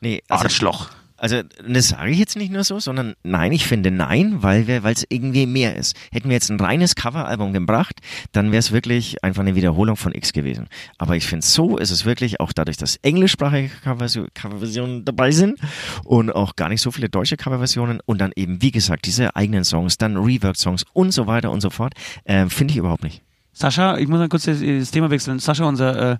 [0.00, 0.90] Nee, also, Arschloch.
[1.16, 5.06] Also, das sage ich jetzt nicht nur so, sondern nein, ich finde nein, weil es
[5.08, 5.96] irgendwie mehr ist.
[6.12, 8.00] Hätten wir jetzt ein reines Coveralbum gebracht,
[8.32, 10.68] dann wäre es wirklich einfach eine Wiederholung von X gewesen.
[10.98, 15.58] Aber ich finde, so ist es wirklich, auch dadurch, dass englischsprachige Coverversion- Coverversionen dabei sind
[16.04, 19.64] und auch gar nicht so viele deutsche Coverversionen und dann eben, wie gesagt, diese eigenen
[19.64, 21.94] Songs, dann Rework-Songs und so weiter und so fort,
[22.24, 23.22] äh, finde ich überhaupt nicht.
[23.52, 25.38] Sascha, ich muss mal kurz das Thema wechseln.
[25.38, 26.18] Sascha, unser äh,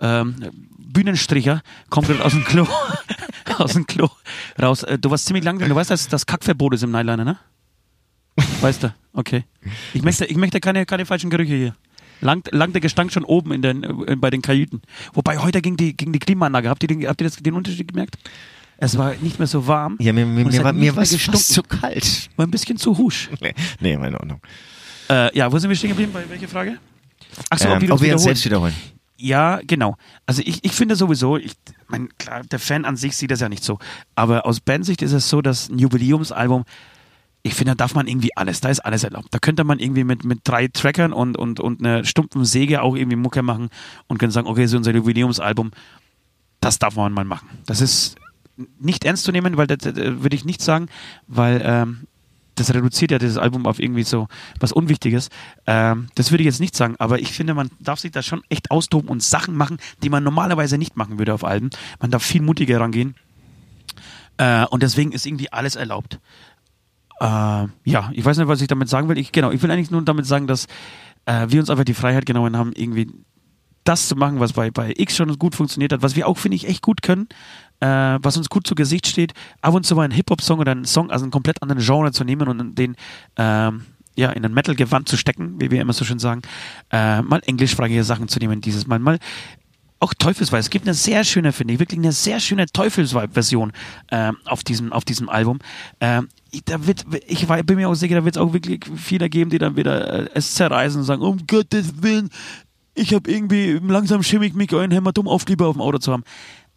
[0.00, 0.34] ähm,
[0.94, 2.66] Bühnenstricher, kommt gerade aus dem Klo.
[3.58, 4.08] aus dem Klo
[4.60, 4.82] raus.
[4.84, 5.68] Äh, Du warst ziemlich lang drin.
[5.68, 7.36] Du weißt, dass das Kackverbot ist im Nightliner, ne?
[8.62, 8.94] Weißt du?
[9.12, 9.44] Okay.
[9.92, 11.76] Ich möchte, ich möchte keine, keine falschen Gerüche hier.
[12.20, 14.80] Langt, langt der Gestank schon oben in den, äh, bei den Kajüten.
[15.12, 16.68] Wobei heute ging die, ging die Klimaanlage.
[16.70, 18.16] Habt ihr, den, habt ihr das, den Unterschied gemerkt?
[18.76, 19.96] Es war nicht mehr so warm.
[20.00, 22.30] Ja, mir, mir, mir, war, mir war es zu kalt.
[22.36, 23.30] War ein bisschen zu husch.
[23.40, 24.40] Nee, nee, in Ordnung.
[25.08, 26.12] Äh, ja, wo sind wir stehen geblieben?
[26.12, 26.78] Bei welcher Frage?
[27.50, 28.74] Achso, Ähm, ob wir ob wir uns selbst wiederholen.
[29.16, 29.96] Ja, genau.
[30.26, 31.52] Also ich, ich finde sowieso, ich
[31.86, 33.78] mein, klar, der Fan an sich sieht das ja nicht so.
[34.16, 36.64] Aber aus Bandsicht ist es so, dass ein Jubiläumsalbum,
[37.42, 39.28] ich finde, da darf man irgendwie alles, da ist alles erlaubt.
[39.30, 42.96] Da könnte man irgendwie mit, mit drei Trackern und, und, und einer stumpfen Säge auch
[42.96, 43.68] irgendwie Mucke machen
[44.08, 45.70] und können sagen, okay, so unser Jubiläumsalbum,
[46.60, 47.48] das darf man mal machen.
[47.66, 48.16] Das ist
[48.78, 50.88] nicht ernst zu nehmen, weil das, das, würde ich nicht sagen,
[51.26, 52.06] weil ähm,
[52.54, 54.28] das reduziert ja dieses Album auf irgendwie so
[54.60, 55.28] was Unwichtiges.
[55.66, 58.42] Ähm, das würde ich jetzt nicht sagen, aber ich finde, man darf sich da schon
[58.48, 61.70] echt austoben und Sachen machen, die man normalerweise nicht machen würde auf Alben.
[62.00, 63.14] Man darf viel mutiger rangehen.
[64.36, 66.20] Äh, und deswegen ist irgendwie alles erlaubt.
[67.20, 67.26] Äh,
[67.84, 69.18] ja, ich weiß nicht, was ich damit sagen will.
[69.18, 70.66] Ich, genau, ich will eigentlich nur damit sagen, dass
[71.26, 73.10] äh, wir uns einfach die Freiheit genommen haben, irgendwie
[73.84, 76.56] das zu machen, was bei, bei X schon gut funktioniert hat, was wir auch, finde
[76.56, 77.28] ich, echt gut können,
[77.84, 80.86] äh, was uns gut zu Gesicht steht, ab und zu mal einen Hip-Hop-Song oder einen
[80.86, 82.96] Song aus einem komplett anderen Genre zu nehmen und den
[83.36, 83.84] ähm,
[84.16, 86.42] ja, in ein Metal-Gewand zu stecken, wie wir immer so schön sagen,
[86.90, 89.18] äh, mal englischsprachige Sachen zu nehmen dieses Mal, mal
[90.00, 90.60] auch Teufelsweib.
[90.60, 93.72] Es gibt eine sehr schöne, finde ich, wirklich eine sehr schöne Teufelsweib-Version
[94.10, 95.58] ähm, auf, diesem, auf diesem Album.
[96.50, 99.50] Ich, da wird, ich bin mir auch sicher, da wird es auch wirklich viele geben,
[99.50, 102.28] die dann wieder äh, es zerreißen und sagen, um Gottes Willen,
[102.94, 106.24] ich habe irgendwie langsam schimmig mich euren Hämatom auf lieber auf dem Auto zu haben.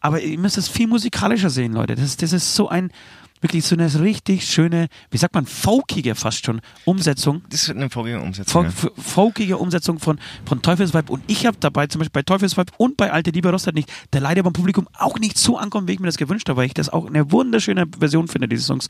[0.08, 1.96] Aber ihr müsst es viel musikalischer sehen, Leute.
[1.96, 2.92] Das, das ist so ein,
[3.40, 7.44] Wirklich so eine richtig schöne, wie sagt man, folkige fast schon Umsetzung.
[7.52, 8.72] Das ist eine folgende Umsetzung.
[8.72, 9.04] Fol Ja.
[9.04, 11.12] folkige Umsetzung von, von Teufelsweib.
[11.12, 14.22] Und ich habe dabei, zum Beispiel bei Teufelsweib und bei Alte Liebe Rostet nicht, der
[14.22, 16.74] leider beim Publikum auch nicht so ankommt, wie ich mir das gewünscht habe, weil ich
[16.74, 18.88] das auch eine wunderschöne Version finde, diese Songs.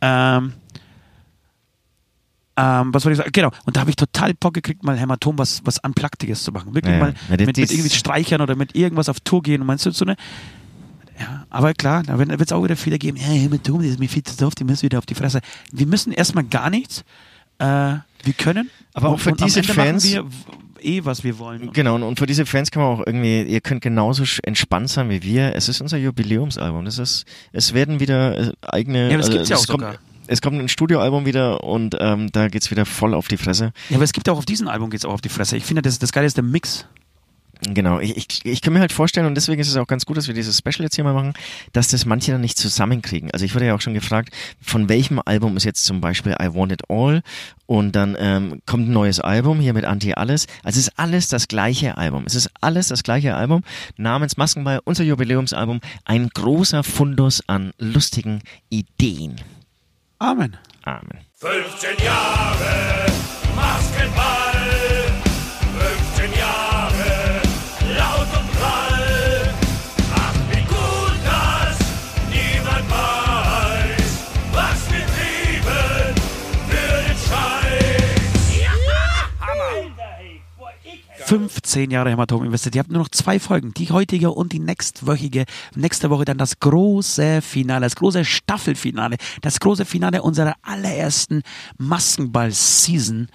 [0.00, 0.54] Ähm,
[2.56, 3.32] ähm, was wollte ich sagen?
[3.32, 3.50] Genau.
[3.66, 6.74] Und da habe ich total Bock gekriegt, mal Hämatom was, was Unpluggediges zu machen.
[6.74, 9.42] Wirklich Ja, mal Ja, das- mit, mit das- irgendwie Streichern oder mit irgendwas auf Tour
[9.42, 9.60] gehen.
[9.60, 10.16] Und meinst du, so eine.
[11.20, 13.18] Ja, aber klar, da wird es auch wieder Fehler geben.
[13.18, 15.40] Ja, Hämatom, das ist mir viel zu doof, die müssen wieder auf die Fresse.
[15.70, 17.04] Wir müssen erstmal gar nichts.
[17.58, 18.70] Äh, wir können.
[18.94, 20.16] Aber auch für diese Fans-
[20.82, 21.72] eh, was wir wollen.
[21.74, 25.10] Genau, und- und für diese Fans kann man auch irgendwie, ihr könnt genauso entspannt sein
[25.10, 25.54] wie wir.
[25.54, 26.86] Es ist unser Jubiläumsalbum.
[26.86, 29.10] Das ist, es werden wieder äh, eigene.
[29.10, 29.94] Ja, das also gibt's ja es auch kommt, sogar.
[30.26, 33.72] Es kommt ein Studioalbum wieder und ähm, da geht's wieder voll auf die Fresse.
[33.90, 35.56] Ja, aber es gibt auch auf diesem Album geht's auch auf die Fresse.
[35.58, 36.86] Ich finde, das, das Geile ist der Mix.
[37.62, 40.16] Genau, ich, ich, ich kann mir halt vorstellen, und deswegen ist es auch ganz gut,
[40.16, 41.34] dass wir dieses Special jetzt hier mal machen,
[41.72, 43.30] dass das manche dann nicht zusammenkriegen.
[43.32, 46.54] Also ich wurde ja auch schon gefragt, von welchem Album ist jetzt zum Beispiel I
[46.54, 47.22] Want It All
[47.66, 50.46] und dann ähm, kommt ein neues Album hier mit Anti Alles.
[50.64, 52.24] Also es ist alles das gleiche Album.
[52.26, 53.62] Es ist alles das gleiche Album
[53.96, 59.36] namens Maskenball, unser Jubiläumsalbum, ein großer Fundus an lustigen Ideen.
[60.18, 60.56] Amen.
[60.84, 61.18] Amen.
[61.38, 63.06] 15 Jahre
[63.54, 64.39] Maskenball,
[81.30, 82.74] 15 Jahre Hämatom investiert.
[82.74, 85.44] Ihr habt nur noch zwei Folgen, die heutige und die nächstwöchige.
[85.76, 91.44] Nächste Woche dann das große Finale, das große Staffelfinale, das große Finale unserer allerersten
[91.78, 93.28] Maskenball-Season.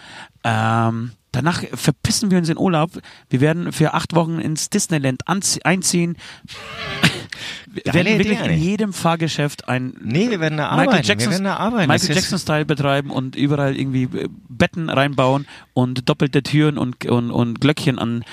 [0.44, 2.92] Ähm, danach verpissen wir uns in Urlaub.
[3.30, 5.22] Wir werden für acht Wochen ins Disneyland
[5.64, 6.18] einziehen.
[7.72, 11.08] Wir Geile werden wirklich in jedem Fahrgeschäft ein Nee, wir werden da Michael arbeiten.
[11.08, 11.88] Jackson, wir werden da arbeiten.
[11.92, 17.32] Michael ist- Jackson-Style betreiben und überall irgendwie äh, Betten reinbauen und doppelte Türen und, und,
[17.32, 18.24] und Glöckchen an,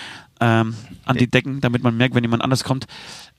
[0.40, 2.86] ähm, an die Decken, damit man merkt, wenn jemand anders kommt.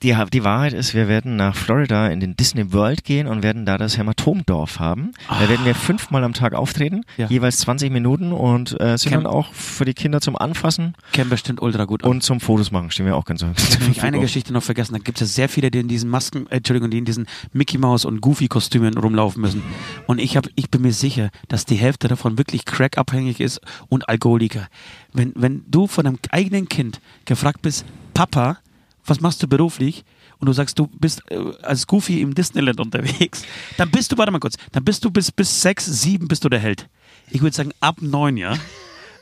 [0.04, 3.64] Die, die Wahrheit ist, wir werden nach Florida in den Disney World gehen und werden
[3.66, 5.12] da das Hämatomdorf haben.
[5.28, 7.26] Da werden wir fünfmal am Tag auftreten, Ja.
[7.28, 11.30] jeweils 20 Minuten und äh, sind Cam- dann auch für die Kinder zum Anfassen Käme
[11.30, 12.10] bestimmt ultra gut an.
[12.10, 12.90] und zum Fotos machen.
[12.90, 13.46] Stehen wir auch ganz so.
[13.90, 14.92] Ich eine Geschichte noch vergessen.
[14.92, 17.26] Da gibt es ja sehr viele, die in diesen Masken, äh, Entschuldigung, die in diesen
[17.54, 19.62] Mickey Mouse und Goofy Kostümen rumlaufen müssen.
[20.06, 24.06] Und ich habe, ich bin mir sicher, dass die Hälfte davon wirklich crackabhängig ist und
[24.08, 24.68] Alkoholiker.
[25.14, 28.58] Wenn, wenn du von einem eigenen Kind gefragt bist, Papa,
[29.06, 30.04] was machst du beruflich?
[30.38, 33.42] Und du sagst, du bist äh, als Goofy im Disneyland unterwegs,
[33.76, 36.48] dann bist du, warte mal kurz, dann bist du bis, bis sechs, sieben bist du
[36.48, 36.88] der Held.
[37.30, 38.56] Ich würde sagen, ab neun, ja.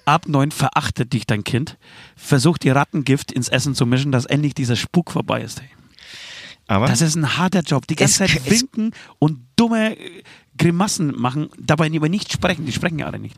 [0.05, 1.77] Ab neun verachtet dich dein Kind,
[2.17, 5.61] versucht die Rattengift ins Essen zu mischen, dass endlich dieser Spuk vorbei ist.
[5.61, 5.69] Ey.
[6.67, 7.87] Aber Das ist ein harter Job.
[7.87, 10.23] Die ganze Es- Zeit winken und dumme äh,
[10.59, 12.67] Grimassen machen, dabei über nichts sprechen.
[12.67, 13.37] Die sprechen ja alle nicht.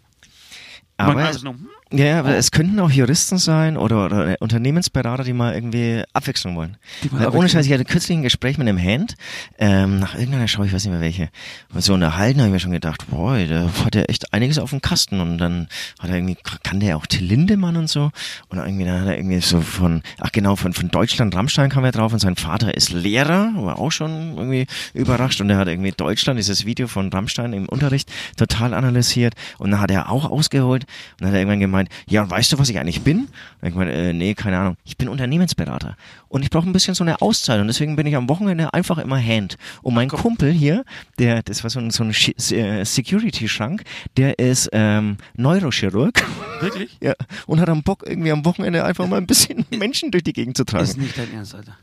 [0.97, 5.33] aber, nur, hm, ja, ja, aber es könnten auch Juristen sein oder, oder Unternehmensberater, die
[5.33, 6.77] mal irgendwie Abwechslung wollen.
[7.03, 7.49] Weil ohne Abwechslung.
[7.49, 9.15] Scheiß, ich hatte kürzlich ein Gespräch mit einem Hand,
[9.59, 11.29] ähm, nach irgendeiner Show, ich weiß nicht mehr welche.
[11.73, 14.71] Und so unterhalten habe ich mir schon gedacht, boah, der hat ja echt einiges auf
[14.71, 15.21] dem Kasten.
[15.21, 15.69] Und dann
[15.99, 18.11] hat er irgendwie, kann der auch Till Lindemann und so.
[18.49, 21.85] Und irgendwie, dann hat er irgendwie so von, ach genau, von, von Deutschland, Rammstein kam
[21.85, 25.41] er drauf und sein Vater ist Lehrer, war auch schon irgendwie überrascht.
[25.41, 29.35] Und er hat irgendwie Deutschland, dieses Video von Rammstein im Unterricht total analysiert.
[29.59, 32.53] Und dann hat er auch ausgeholt und dann hat er irgendwann gemeint, ja, und weißt
[32.53, 33.29] du, was ich eigentlich bin?
[33.61, 34.77] Und ich gemeint, äh, nee, keine Ahnung.
[34.85, 35.97] Ich bin Unternehmensberater.
[36.29, 37.61] Und ich brauche ein bisschen so eine Auszeit.
[37.61, 39.57] Und deswegen bin ich am Wochenende einfach immer Hand.
[39.83, 40.85] Und mein Kumpel hier,
[41.19, 43.85] der, das war so ein, so ein äh, Security-Schrank,
[44.17, 46.25] der ist ähm, Neurochirurg.
[46.61, 46.97] Wirklich?
[47.01, 47.15] ja.
[47.47, 50.57] Und hat am Bock, irgendwie am Wochenende einfach mal ein bisschen Menschen durch die Gegend
[50.57, 51.03] zu Das ist tragen.
[51.03, 51.77] nicht dein Ernst, Alter.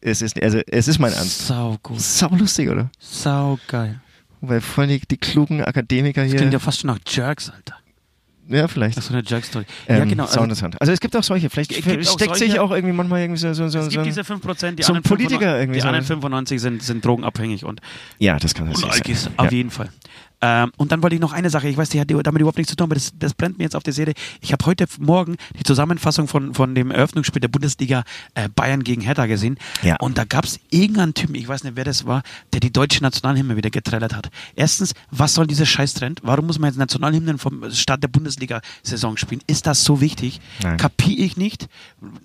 [0.00, 1.46] Es ist, also, es ist mein Ernst.
[1.46, 2.00] Sau gut.
[2.00, 2.90] Sau lustig, oder?
[2.98, 4.00] Sau geil.
[4.40, 6.38] Weil voll die, die klugen Akademiker Das hier.
[6.38, 7.76] klingt ja fast schon nach Jerks, Alter.
[8.48, 8.96] Ja, vielleicht.
[8.96, 9.64] Das ist so eine Jerk-Story.
[9.88, 10.26] Ähm, ja, genau.
[10.26, 10.66] Sau Also.
[10.78, 11.50] Also es gibt auch solche.
[11.50, 14.22] Vielleicht auch steckt sich auch irgendwie manchmal irgendwie so, so, so, es so gibt diese
[14.22, 15.86] 5%, die so anderen Politiker 95 irgendwie Die so.
[15.88, 17.80] anderen 95 sind, sind drogenabhängig und
[18.18, 19.32] Ja, das kann natürlich Alkis, sein.
[19.36, 19.88] auf jeden Fall.
[20.42, 22.70] Ähm, und dann wollte ich noch eine Sache, ich weiß, die hat damit überhaupt nichts
[22.70, 24.12] zu tun, aber das, das brennt mir jetzt auf der Seele.
[24.40, 29.00] Ich habe heute Morgen die Zusammenfassung von, von dem Eröffnungsspiel der Bundesliga äh, Bayern gegen
[29.00, 29.56] Hertha gesehen.
[29.82, 29.96] Ja.
[29.96, 32.22] Und da gab es irgendeinen Typen, ich weiß nicht, wer das war,
[32.52, 34.30] der die deutsche Nationalhymne wieder getrellert hat.
[34.54, 36.20] Erstens, was soll dieser Scheißtrend?
[36.22, 39.40] Warum muss man jetzt Nationalhymnen vom Start der Bundesliga-Saison spielen?
[39.46, 40.40] Ist das so wichtig?
[40.62, 40.76] Nein.
[40.76, 41.68] Kapier ich nicht.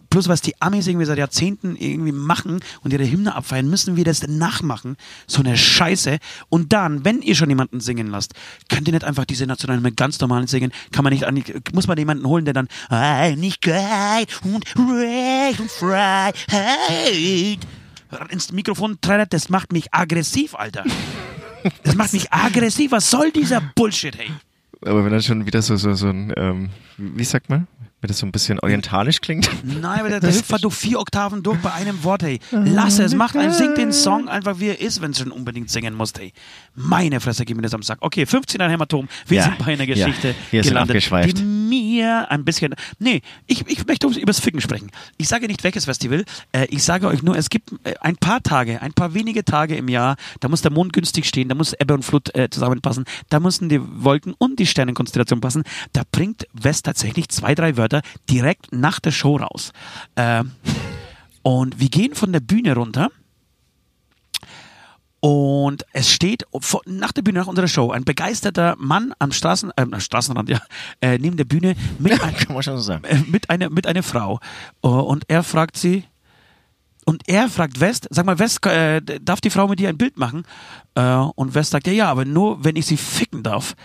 [0.10, 4.04] Plus, was die Amis irgendwie seit Jahrzehnten irgendwie machen und ihre Hymne abfeiern, müssen wir
[4.04, 4.98] das nachmachen.
[5.28, 6.20] So eine Scheiße.
[6.50, 8.34] Und dann, wenn ihr schon jemanden singen lasst,
[8.70, 10.72] könnt ihr nicht einfach diese Nationalhymne ganz normal singen?
[10.92, 11.26] Kann man nicht,
[11.74, 16.36] muss man jemanden holen, der dann Einigkeit und Recht und Freiheit
[18.30, 19.34] ins Mikrofon trällert?
[19.34, 20.84] Das macht mich aggressiv, Alter.
[21.84, 22.92] Das macht mich aggressiv.
[22.92, 24.32] Was soll dieser Bullshit, hey?
[24.84, 27.68] Aber wenn das schon wieder so, so, so ein, ähm, wie sagt man?
[28.02, 29.48] Wenn das so ein bisschen orientalisch klingt.
[29.64, 32.40] Nein, aber der, der hüpft durch vier Oktaven durch bei einem Wort, hey.
[32.52, 35.70] Lass es, mach einen, sing den Song einfach wie er ist, wenn du schon unbedingt
[35.70, 36.34] singen musst, hey.
[36.74, 38.00] Meine Fresse, gib mir das am Sack.
[38.02, 39.08] Okay, 15 ein Hämatom.
[39.28, 43.22] Wir Ja, sind bei einer ja, Geschichte wir sind gelandet, die mir ein bisschen, nee,
[43.46, 44.90] ich, ich möchte über das Ficken sprechen.
[45.18, 48.42] Ich sage nicht welches Festival, äh, ich sage euch nur, es gibt äh, ein paar
[48.42, 51.74] Tage, ein paar wenige Tage im Jahr, da muss der Mond günstig stehen, da muss
[51.74, 55.64] Ebbe und Flut äh, zusammenpassen, da müssen die Wolken und die Sternenkonstellation passen.
[55.94, 57.91] Da bringt West tatsächlich zwei, drei Wörter
[58.30, 59.72] direkt nach der Show raus.
[60.16, 60.52] Ähm,
[61.44, 63.10] und wir gehen von der Bühne runter.
[65.20, 66.46] Und es steht
[66.86, 70.60] nach der Bühne, nach unserer Show, ein begeisterter Mann am Straßen, äh, Straßenrand, ja,
[71.00, 72.34] äh, neben der Bühne mit, ein,
[72.78, 74.40] so äh, mit, einer, mit einer Frau.
[74.84, 76.06] Äh, Und er fragt sie,
[77.06, 80.18] und er fragt West, sag mal, West, äh, darf die Frau mit dir ein Bild
[80.18, 80.44] machen?
[80.96, 83.76] Äh, und West sagt, ja, ja, aber nur, wenn ich sie ficken darf.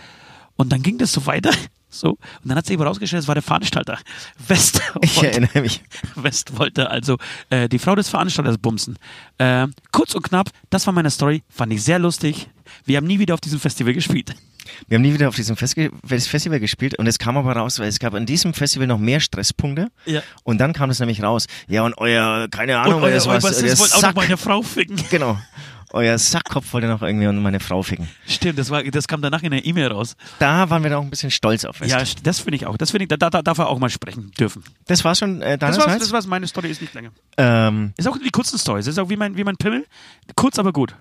[0.55, 1.51] Und dann ging das so weiter.
[1.99, 2.11] So.
[2.11, 3.97] Und dann hat sich aber rausgestellt, es war der Veranstalter.
[4.47, 5.81] West Ich wollte- erinnere mich.
[6.15, 7.17] West wollte also
[7.49, 8.97] äh, die Frau des Veranstalters bumsen.
[9.37, 12.49] Äh, kurz und knapp, das war meine Story, fand ich sehr lustig.
[12.85, 14.35] Wir haben nie wieder auf diesem Festival gespielt.
[14.89, 17.87] Wir haben nie wieder auf diesem Festi Festival gespielt und es kam aber raus, weil
[17.87, 19.87] es gab an diesem Festival noch mehr Stresspunkte.
[20.05, 20.21] Ja.
[20.43, 21.45] Und dann kam es nämlich raus.
[21.69, 24.61] Ja, und euer, keine Ahnung, Und euer, das der Bassist wollte auch noch meine Frau
[24.61, 24.97] ficken.
[25.09, 25.39] genau.
[25.93, 28.09] Euer Sackkopf wollte noch irgendwie und meine Frau ficken.
[28.27, 30.15] Stimmt, das, war, das kam danach in der E-Mail raus.
[30.39, 31.91] Da waren wir dann auch ein bisschen stolz auf West.
[31.91, 32.77] Ja, das finde ich auch.
[32.77, 34.63] Das finde ich, da, da, da darf er auch mal sprechen dürfen.
[34.87, 37.11] Das war schon äh, Das war's, das war's, meine Story ist nicht länger.
[37.37, 38.87] ähm, Ist auch die kurzen Stories.
[38.87, 39.85] Ist auch wie mein, wie mein Pimmel.
[40.35, 40.93] Kurz, aber gut.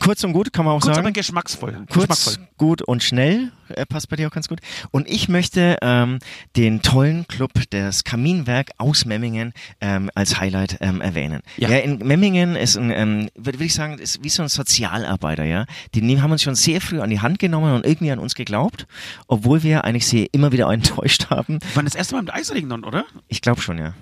[0.00, 1.06] Kurz und gut, kann man auch Kurz, sagen.
[1.06, 1.86] aber geschmacksvoll.
[1.90, 2.48] Kurz, geschmackvoll.
[2.56, 4.60] gut und schnell äh, passt bei dir auch ganz gut.
[4.90, 6.18] Und ich möchte ähm,
[6.56, 11.42] den tollen Club, das Kaminwerk aus Memmingen, ähm, als Highlight ähm, erwähnen.
[11.56, 11.70] Ja.
[11.70, 11.78] Ja.
[11.78, 15.66] in Memmingen ist ein, ähm, würde würd ich sagen, ist wie so ein Sozialarbeiter, ja.
[15.94, 18.34] Die nehmen, haben uns schon sehr früh an die Hand genommen und irgendwie an uns
[18.34, 18.86] geglaubt,
[19.26, 21.58] obwohl wir eigentlich sie immer wieder enttäuscht haben.
[21.74, 23.04] War das erste Mal mit Eisring dann, oder?
[23.28, 23.94] Ich glaube schon, ja.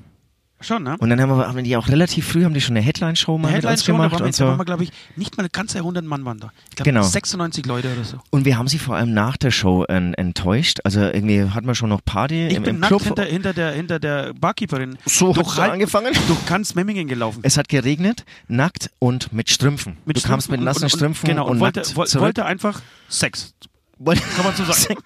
[0.60, 0.96] Schon, ne?
[0.98, 3.48] Und dann haben wir, haben die auch relativ früh, haben die schon eine Headline-Show mal
[3.48, 4.58] mit uns Headline-Show, da gemacht waren und da waren so.
[4.60, 6.52] wir, glaube ich, nicht mal ganze 100 Mann waren da.
[6.70, 7.02] Ich glaube, Genau.
[7.02, 8.16] 96 Leute oder so.
[8.30, 10.78] Und wir haben sie vor allem nach der Show en- enttäuscht.
[10.84, 13.02] Also irgendwie hatten wir schon noch Party Ich im, bin im nackt Club.
[13.02, 16.12] hinter, hinter, der, hinter der Barkeeperin So hat's da angefangen.
[16.28, 17.40] durch ganz Memmingen gelaufen.
[17.42, 19.98] Es hat geregnet, nackt und mit Strümpfen.
[20.06, 22.44] Mit du kamst mit Strümpfen nassen und, Strümpfen und, genau, und, und wollte, nackt wollte
[22.46, 23.52] einfach Sex.
[24.02, 24.96] Kann man so sagen.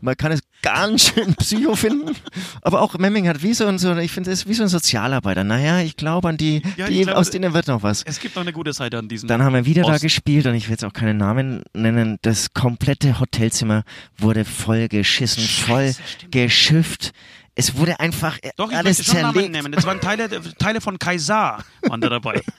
[0.00, 2.14] Man kann es ganz schön psycho finden,
[2.60, 4.68] aber auch Memming hat wie so ein, so, ich finde, es ist wie so ein
[4.68, 5.44] Sozialarbeiter.
[5.44, 8.02] Naja, ich glaube an die, Ja, die glaub, aus denen wird noch was.
[8.04, 9.28] Es gibt noch eine gute Seite an diesem.
[9.28, 10.02] Dann haben wir wieder da Ost.
[10.02, 12.18] gespielt und ich will jetzt auch keinen Namen nennen.
[12.22, 13.84] Das komplette Hotelzimmer
[14.18, 15.94] wurde voll geschissen, voll
[16.30, 17.12] geschifft.
[17.54, 19.52] Es wurde einfach Doch, ich alles schon Namen zerlegt.
[19.52, 19.72] nehmen.
[19.72, 20.28] Das waren Teile,
[20.58, 22.42] Teile von Kaisar waren da dabei.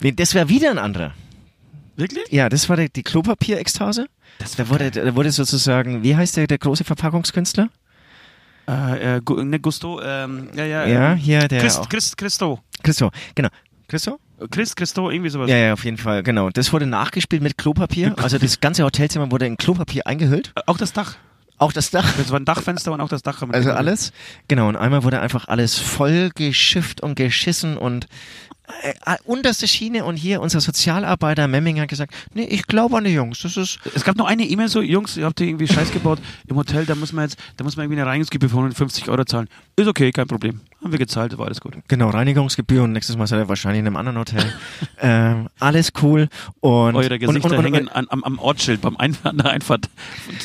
[0.00, 1.12] Das wäre wieder ein anderer.
[1.96, 2.24] Wirklich?
[2.30, 4.06] Ja, das war die, die Klopapierekstase.
[4.56, 7.68] Da wurde, da wurde sozusagen, wie heißt der, der große Verpackungskünstler?
[8.68, 10.86] Äh, äh, ne, Gusto, ähm, ja, ja.
[10.86, 11.88] Ja, ähm, hier der Christ, auch.
[11.88, 12.60] Christ, Christo.
[12.82, 13.48] Christo, genau.
[13.88, 14.18] Christo?
[14.50, 15.50] Christ, Christo, irgendwie sowas.
[15.50, 16.50] Ja, ja, auf jeden Fall, genau.
[16.50, 18.14] Das wurde nachgespielt mit Klopapier.
[18.22, 20.52] Also das ganze Hotelzimmer wurde in Klopapier eingehüllt.
[20.54, 21.16] Äh, Auch das Dach.
[21.58, 22.16] Auch das Dach.
[22.16, 23.42] Das war ein Dachfenster und auch das Dach.
[23.50, 24.12] Also alles.
[24.48, 28.06] Genau, und einmal wurde einfach alles voll geschifft und geschissen und
[28.82, 33.04] äh, äh, unterste Schiene und hier unser Sozialarbeiter Memming hat gesagt, nee, ich glaube an
[33.04, 35.68] die Jungs, das ist, Es gab noch eine E-Mail so, Jungs, ihr habt hier irgendwie
[35.68, 38.58] Scheiß gebaut im Hotel, da muss man jetzt, da muss man irgendwie eine Reinigungsgebühr von
[38.60, 39.48] 150 Euro zahlen.
[39.76, 40.60] Ist okay, kein Problem.
[40.82, 41.74] Haben wir gezahlt, war alles gut.
[41.88, 44.44] genau, Reinigungsgebühr und nächstes Mal seid ihr wahrscheinlich in einem anderen Hotel.
[45.00, 46.28] ähm, alles cool
[46.60, 49.50] und Eure Gesichter und, und, und, hängen an, am, am Ortsschild, beim Einf an der
[49.50, 49.88] Einfahrt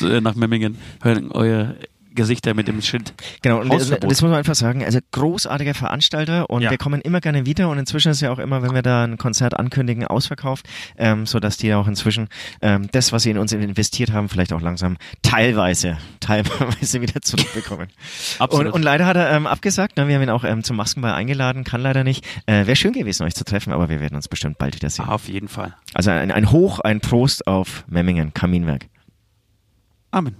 [0.20, 0.78] nach Memmingen.
[1.02, 1.74] Euer
[2.16, 3.14] Gesichter mit dem Schild.
[3.42, 4.82] Genau, und das, das muss man einfach sagen.
[4.84, 6.70] Also großartiger Veranstalter und Ja.
[6.70, 9.18] wir kommen immer gerne wieder und inzwischen ist ja auch immer, wenn wir da ein
[9.18, 12.28] Konzert ankündigen, ausverkauft, ähm, so dass die auch inzwischen
[12.62, 17.88] ähm, das, was sie in uns investiert haben, vielleicht auch langsam teilweise, teilweise wieder zurückbekommen.
[18.38, 18.66] Absolut.
[18.66, 19.96] Und, und leider hat er ähm, abgesagt.
[19.96, 20.08] Ne?
[20.08, 22.24] Wir haben ihn auch ähm, zum Maskenball eingeladen, kann leider nicht.
[22.46, 25.06] Äh, Wäre schön gewesen, euch zu treffen, aber wir werden uns bestimmt bald wieder sehen.
[25.06, 25.74] Auf jeden Fall.
[25.94, 28.86] Also ein, ein Hoch, ein Prost auf Memmingen, Kaminwerk.
[30.10, 30.36] Amen.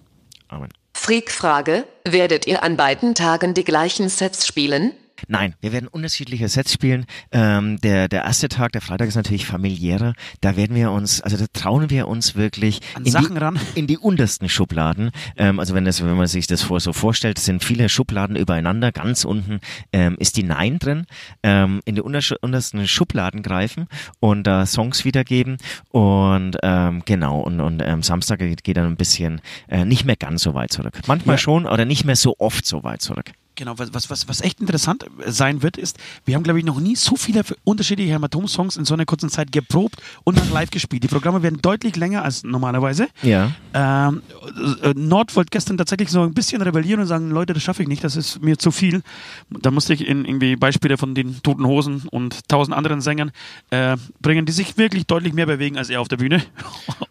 [0.48, 0.68] Amen.
[1.06, 4.90] Freak-Frage, werdet ihr an beiden Tagen die gleichen Sets spielen?
[5.28, 7.06] Nein, wir werden unterschiedliche Sets spielen.
[7.32, 10.14] Ähm, der, der erste Tag, der Freitag ist natürlich familiärer.
[10.40, 13.58] Da werden wir uns, also da trauen wir uns wirklich An in, Sachen die, ran.
[13.74, 15.10] in die untersten Schubladen.
[15.36, 18.92] Ähm, also wenn das, wenn man sich das vor, so vorstellt, sind viele Schubladen übereinander.
[18.92, 19.60] Ganz unten
[19.92, 21.06] ähm, ist die Nein drin.
[21.42, 23.86] Ähm, in die untersten Schubladen greifen
[24.20, 25.56] und da Songs wiedergeben.
[25.90, 30.16] Und ähm, genau, und, und ähm, Samstag geht, geht dann ein bisschen äh, nicht mehr
[30.16, 30.98] ganz so weit zurück.
[31.06, 31.38] Manchmal Ja.
[31.38, 33.32] schon, oder nicht mehr so oft so weit zurück.
[33.56, 36.94] Genau, was, was, was, echt interessant sein wird, ist, wir haben, glaube ich, noch nie
[36.94, 41.02] so viele unterschiedliche Hämatom-Songs in so einer kurzen Zeit geprobt und dann live gespielt.
[41.02, 43.08] Die Programme werden deutlich länger als normalerweise.
[43.22, 43.52] Ja.
[43.72, 44.22] Ähm,
[44.82, 47.88] äh, Nord wollte gestern tatsächlich so ein bisschen rebellieren und sagen, Leute, das schaffe ich
[47.88, 49.02] nicht, das ist mir zu viel.
[49.48, 53.32] Da musste ich in irgendwie Beispiele von den Toten Hosen und tausend anderen Sängern
[53.70, 56.42] äh, bringen, die sich wirklich deutlich mehr bewegen als er auf der Bühne.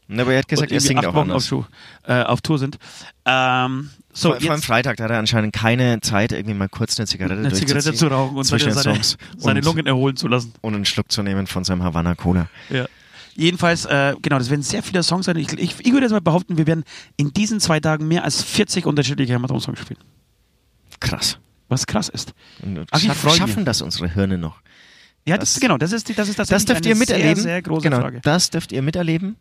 [0.08, 1.48] Na, aber er hat gesagt, er singt auch Wochen auf, anders.
[1.48, 1.68] Tour,
[2.04, 2.78] äh, auf Tour sind.
[3.26, 6.98] Ähm, so, vor, vor allem Freitag, da hat er anscheinend keine Zeit, irgendwie mal kurz
[6.98, 10.28] eine Zigarette eine Zigarette zu rauchen und zwischen seine, seine, seine und, Lungen erholen zu
[10.28, 10.54] lassen.
[10.62, 12.48] und einen Schluck zu nehmen von seinem Havana Cola.
[12.70, 12.86] Ja.
[13.36, 15.36] Jedenfalls, äh, genau, das werden sehr viele Songs sein.
[15.36, 16.86] Ich, ich, ich würde jetzt mal behaupten, wir werden
[17.18, 20.00] in diesen zwei Tagen mehr als 40 unterschiedliche Hämatom-Songs spielen.
[21.02, 21.38] Krass.
[21.68, 22.34] Was krass ist.
[22.62, 23.38] Und Ach, schaff, freu mich.
[23.38, 24.62] schaffen das unsere Hirne noch?
[25.28, 27.36] Ja, das, Das- genau, das ist, die, das ist Das tatsächlich dürft ihr miterleben.
[27.36, 28.22] Sehr, sehr große genau, Frage.
[28.24, 29.36] das dürft ihr miterleben.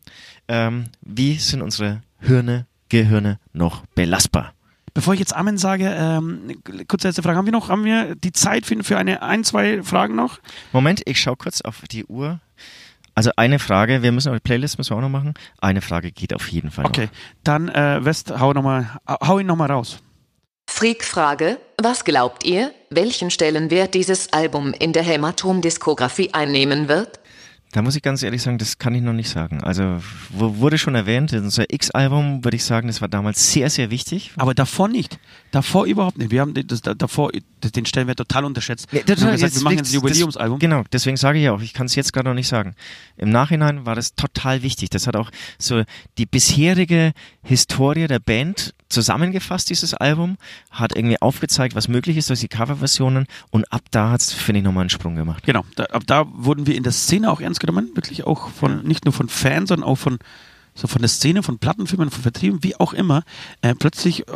[0.48, 4.54] Ähm, wie sind unsere Hirne, Gehirne noch belastbar?
[4.94, 7.36] Bevor ich jetzt Amen sage, ähm, kurze letzte Frage.
[7.36, 10.38] Haben wir noch, haben wir die Zeit für, für eine, ein, zwei Fragen noch?
[10.72, 12.40] Moment, ich schaue kurz auf die Uhr.
[13.16, 15.34] Also eine Frage, wir müssen auch die Playlist müssen wir auch noch machen.
[15.60, 17.08] Eine Frage geht auf jeden Fall Okay,
[17.42, 19.98] dann äh, West, hau, noch mal, hau ihn nochmal raus.
[20.68, 27.20] Freak-Frage, was glaubt ihr, welchen Stellenwert dieses Album in der Hämatom-Diskografie einnehmen wird?
[27.74, 29.60] Da muss ich ganz ehrlich sagen, das kann ich noch nicht sagen.
[29.64, 30.00] Also
[30.30, 34.30] wurde schon erwähnt, unser X-Album, würde ich sagen, das war damals sehr, sehr wichtig.
[34.36, 35.18] Aber davor nicht.
[35.50, 36.30] Davor überhaupt nicht.
[36.30, 37.32] Wir haben das, da- davor
[37.64, 38.86] den Stellen total unterschätzt.
[38.92, 40.58] Nee, wir haben gesagt, wir machen jetzt ein Jubiläumsalbum.
[40.60, 42.76] Das, genau, deswegen sage ich auch, ich kann es jetzt gerade noch nicht sagen.
[43.16, 44.90] Im Nachhinein war das total wichtig.
[44.90, 45.82] Das hat auch so
[46.16, 47.12] die bisherige
[47.42, 50.36] Historie der Band zusammengefasst, dieses Album,
[50.70, 54.60] hat irgendwie aufgezeigt, was möglich ist durch die Coverversionen und ab da hat es, finde
[54.60, 55.44] ich, nochmal einen Sprung gemacht.
[55.44, 58.84] Genau, da, ab da wurden wir in der Szene auch ernst genommen, wirklich auch von,
[58.84, 60.18] nicht nur von Fans, sondern auch von,
[60.74, 63.22] so von der Szene, von Plattenfirmen, von Vertrieben, wie auch immer.
[63.62, 64.32] Äh, plötzlich äh,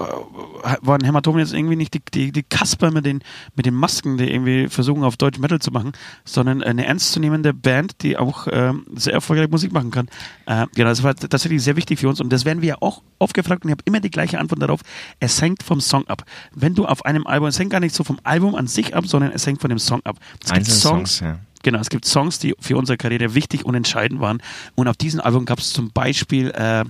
[0.82, 3.22] waren Hämatomen jetzt irgendwie nicht die, die, die Kasper mit den,
[3.56, 5.92] mit den Masken, die irgendwie versuchen, auf Deutsch Metal zu machen,
[6.24, 10.08] sondern eine ernstzunehmende Band, die auch ähm, sehr erfolgreich Musik machen kann.
[10.46, 13.02] Äh, genau, das war tatsächlich sehr wichtig für uns und das werden wir ja auch
[13.18, 14.80] oft gefragt und ich habe immer die gleiche Antwort darauf.
[15.18, 16.22] Es hängt vom Song ab.
[16.54, 19.06] Wenn du auf einem Album, es hängt gar nicht so vom Album an sich ab,
[19.06, 20.16] sondern es hängt von dem Song ab.
[20.34, 21.38] Es gibt Einzelne Songs, ja.
[21.62, 24.40] Genau, es gibt Songs, die für unsere Karriere wichtig und entscheidend waren.
[24.74, 26.84] Und auf diesem Album gab es zum Beispiel äh,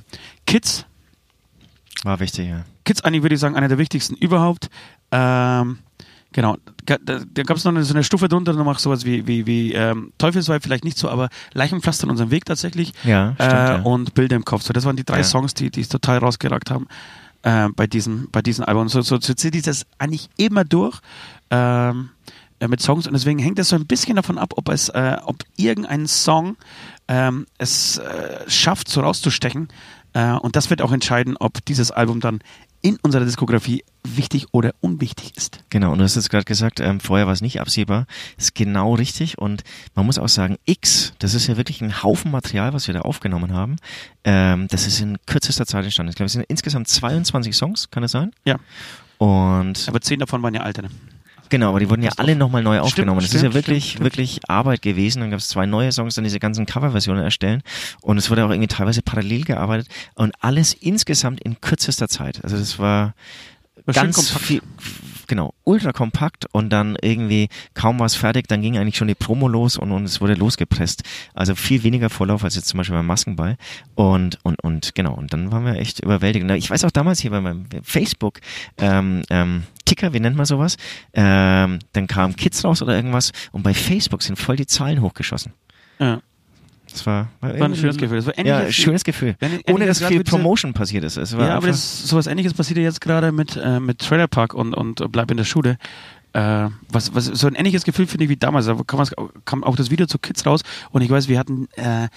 [0.46, 0.84] Kids.
[2.04, 2.64] War wichtig, ja.
[2.84, 4.68] Kids eigentlich würde ich sagen, einer der wichtigsten überhaupt.
[5.10, 5.78] Ähm,
[6.32, 6.56] genau,
[6.86, 9.72] da, da gab es noch eine, so eine Stufe drunter, noch sowas wie, wie, wie
[9.72, 12.92] ähm, Teufelsweib vielleicht nicht so, aber Leichenpflaster in unserem Weg tatsächlich.
[13.04, 13.82] Ja, stimmt, äh, ja.
[13.82, 14.62] Und Bilder im Kopf.
[14.62, 15.24] So, das waren die drei Ja.
[15.24, 16.86] Songs, die die es total rausgeragt haben
[17.42, 18.88] äh, bei diesem bei diesem Album.
[18.88, 20.98] So, so, so zieht sich das eigentlich immer durch.
[21.50, 22.10] Ähm,
[22.60, 25.16] äh, mit Songs und deswegen hängt es so ein bisschen davon ab, ob es, äh,
[25.24, 26.56] ob irgendein Song
[27.08, 29.68] ähm, es äh, schafft, so rauszustechen.
[30.12, 32.40] Äh, und das wird auch entscheiden, ob dieses Album dann
[32.80, 35.64] in unserer Diskografie wichtig oder unwichtig ist.
[35.68, 38.06] Genau, und du hast jetzt gerade gesagt, ähm, vorher war es nicht absehbar.
[38.36, 39.38] Ist genau richtig.
[39.38, 42.94] Und man muss auch sagen, X, das ist ja wirklich ein Haufen Material, was wir
[42.94, 43.76] da aufgenommen haben.
[44.24, 46.10] Ähm, das ist in kürzester Zeit entstanden.
[46.10, 48.30] Ich glaube, es sind insgesamt 22 Songs, kann das sein?
[48.44, 48.58] Ja.
[49.18, 50.88] Und Aber zehn davon waren ja alte.
[51.48, 53.20] Genau, aber die wurden ja alle nochmal neu Stimmt, aufgenommen.
[53.20, 54.04] das ist stimmt, ja wirklich, stimmt, stimmt.
[54.04, 55.20] wirklich Arbeit gewesen.
[55.20, 57.62] Dann gab es zwei neue Songs, dann diese ganzen Coverversionen erstellen.
[58.00, 59.88] Und es wurde auch irgendwie teilweise parallel gearbeitet.
[60.14, 62.42] Und alles insgesamt in kürzester Zeit.
[62.44, 63.14] Also das war
[63.86, 64.62] War ganz viel,
[65.28, 69.46] genau, ultra kompakt und dann irgendwie kaum was fertig, dann ging eigentlich schon die Promo
[69.46, 71.02] los und, und es wurde losgepresst.
[71.34, 73.56] Also viel weniger Vorlauf als jetzt zum Beispiel beim Maskenball.
[73.94, 76.48] Und, und, und genau, und dann waren wir echt überwältigt.
[76.50, 78.40] Ich weiß auch damals hier bei meinem Facebook,
[78.78, 80.76] ähm, ähm, Ticker, wie nennt man sowas?
[81.12, 85.52] Ähm, dann kamen Kids raus oder irgendwas und bei Facebook sind voll die Zahlen hochgeschossen.
[85.98, 86.20] Ja.
[86.90, 88.16] Das war, war, War ein schönes Gefühl.
[88.18, 89.36] Das war Ja, ähnliches- schönes Gefühl.
[89.70, 91.16] Ohne dass viel Promotion passiert ist.
[91.16, 94.26] Es war Ja, aber das, sowas ähnliches passiert ja jetzt gerade mit, äh, mit Trailer
[94.28, 95.76] Park und, und Bleib in der Schule.
[96.32, 98.66] Äh, was, was, so ein ähnliches Gefühl finde ich wie damals.
[98.66, 99.14] Da kam, was,
[99.44, 100.60] kam auch das Video zu Kids raus
[100.90, 102.08] und ich weiß, wir hatten, äh,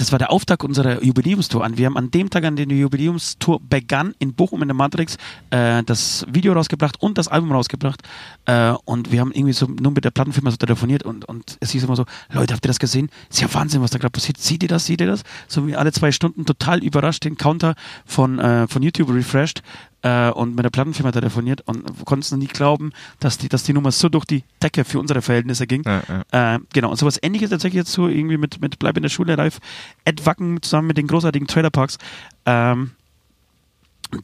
[0.00, 1.76] das war der Auftakt unserer Jubiläumstour an.
[1.76, 5.18] Wir haben an dem Tag, an dem die Jubiläumstour begann, in Bochum in der Matrix,
[5.50, 8.00] äh, das Video rausgebracht und das Album rausgebracht.
[8.46, 11.72] Äh, und wir haben irgendwie so nur mit der Plattenfirma so telefoniert und, und es
[11.72, 13.10] hieß immer so, Leute, habt ihr das gesehen?
[13.28, 14.38] Ist ja Wahnsinn, was da gerade passiert.
[14.38, 14.86] Seht ihr das?
[14.86, 15.22] Seht ihr das?
[15.48, 17.74] So wie alle zwei Stunden total überrascht den Counter
[18.06, 19.62] von, äh, von YouTube refreshed
[20.02, 23.62] äh, und mit der Plattenfirma telefoniert und konnten es noch nie glauben, dass die, dass
[23.62, 25.82] die Nummer so durch die Decke für unsere Verhältnisse ging.
[25.84, 26.54] Ja, ja.
[26.54, 29.36] Äh, genau, und sowas ähnliches tatsächlich jetzt so irgendwie mit, mit Bleib in der Schule
[29.36, 29.58] live.
[30.04, 31.98] Ed Wacken zusammen mit den großartigen Trailerparks.
[32.46, 32.92] Ähm,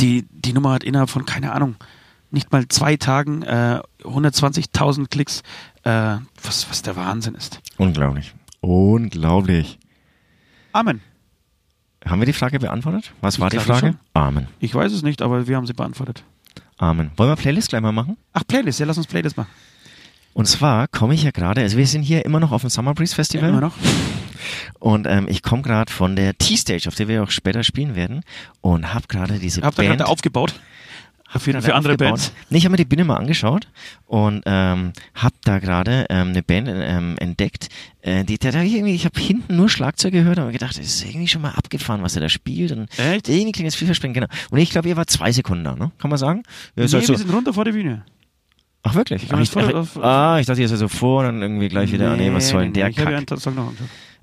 [0.00, 1.76] die, die Nummer hat innerhalb von, keine Ahnung,
[2.30, 5.42] nicht mal zwei Tagen äh, 120.000 Klicks,
[5.84, 7.60] äh, was, was der Wahnsinn ist.
[7.76, 8.34] Unglaublich.
[8.60, 9.78] Unglaublich.
[10.72, 11.00] Amen.
[12.06, 13.12] Haben wir die Frage beantwortet?
[13.20, 13.80] Was Ich war die Frage?
[13.88, 13.98] schon.
[14.14, 14.48] Amen.
[14.60, 16.22] Ich weiß es nicht, aber wir haben sie beantwortet.
[16.78, 17.10] Amen.
[17.16, 18.16] Wollen wir Playlist gleich mal machen?
[18.32, 19.48] Ach, Playlist, ja, lass uns Playlist machen.
[20.34, 22.92] Und zwar komme ich ja gerade, also wir sind hier immer noch auf dem Summer
[22.94, 23.48] Breeze Festival.
[23.48, 23.74] Immer noch.
[24.78, 28.20] Und ähm, ich komme gerade von der T-Stage, auf der wir auch später spielen werden.
[28.60, 29.98] Und habe gerade diese Habt ihr Band...
[29.98, 30.60] gerade aufgebaut?
[31.28, 31.98] Für, für andere aufgebaut.
[31.98, 32.32] Bands?
[32.50, 33.66] Nee, ich habe mir die Bühne mal angeschaut
[34.06, 37.68] und ähm, habe da gerade ähm, eine Band ähm, entdeckt.
[38.00, 41.04] Äh, die, da, da irgendwie, ich habe hinten nur Schlagzeug gehört und gedacht, das ist
[41.04, 42.72] irgendwie schon mal abgefahren, was er da spielt.
[42.72, 43.28] Und Echt?
[43.28, 44.28] irgendwie klingt jetzt vielversprechend, genau.
[44.50, 45.90] Und ich glaube, ihr war zwei Sekunden da, ne?
[45.98, 46.42] Kann man sagen?
[46.76, 48.04] Ja, Nee, halt so- wir sind runter vor der Bühne.
[48.84, 49.24] Ach wirklich?
[49.24, 51.42] Ich Ach, das ich, ach, auf- ah, ich dachte, ihr seid so vor und dann
[51.42, 53.14] irgendwie gleich wieder, ah, nee, was soll denn der Ich ja Kack?
[53.28, 53.72] einen Song noch.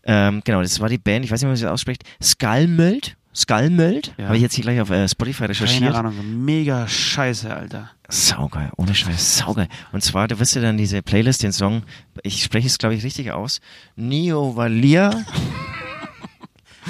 [0.06, 2.04] Ähm, genau, das war die Band, ich weiß nicht, wie man sie ausspricht.
[2.22, 3.18] Skullmöld?
[3.36, 4.14] Skullmöld?
[4.18, 4.26] Ja.
[4.26, 5.94] Habe ich jetzt hier gleich auf äh, Spotify recherchiert.
[5.94, 7.90] Keine Ahnung, mega scheiße, Alter.
[8.10, 9.68] Saugeil, ohne Scheiß, saugeil.
[9.92, 11.84] Und zwar, du wirst dir dann diese Playlist, den Song,
[12.22, 13.60] ich spreche es glaube ich richtig aus,
[13.96, 15.10] Neo Valia,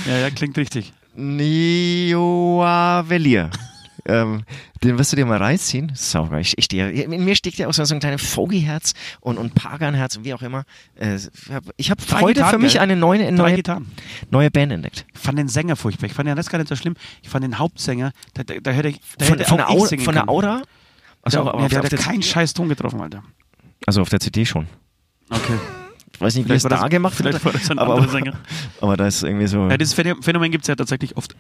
[0.08, 0.92] Ja, ja, klingt richtig.
[1.16, 3.50] Neo Valia.
[4.06, 4.44] Ähm,
[4.84, 5.92] den wirst du dir mal reinziehen.
[5.96, 6.42] Saugeil.
[6.42, 10.18] Ich, ich stehe, in mir steckt ja auch so ein kleines Fogi-Herz und, und Pagan-Herz
[10.18, 10.64] und wie auch immer.
[10.96, 11.18] Äh,
[11.78, 12.82] ich habe heute Gitarren, für mich gell?
[12.82, 13.62] eine neue, neue,
[14.30, 15.06] neue Band entdeckt.
[15.14, 16.08] Ich fand den Sänger furchtbar.
[16.08, 16.96] Ich fand den Rest gar nicht so schlimm.
[17.22, 19.86] Ich fand den Hauptsänger, da, da, da hätte ich da Von, hätte von, der, Au,
[19.86, 20.30] von der.
[20.30, 20.62] Aura?
[21.22, 23.24] Achso, Der, aber ja, auf, der auf der, keinen scheiß Ton getroffen, Alter.
[23.86, 24.68] also auf der CD schon.
[25.30, 25.58] Okay.
[26.14, 27.46] Ich weiß nicht, wie das war da das- gemacht vielleicht wird.
[27.46, 28.34] war das ein aber, Sänger.
[28.82, 29.68] aber da ist irgendwie so.
[29.70, 31.36] Ja, dieses Phänomen gibt es ja tatsächlich oft.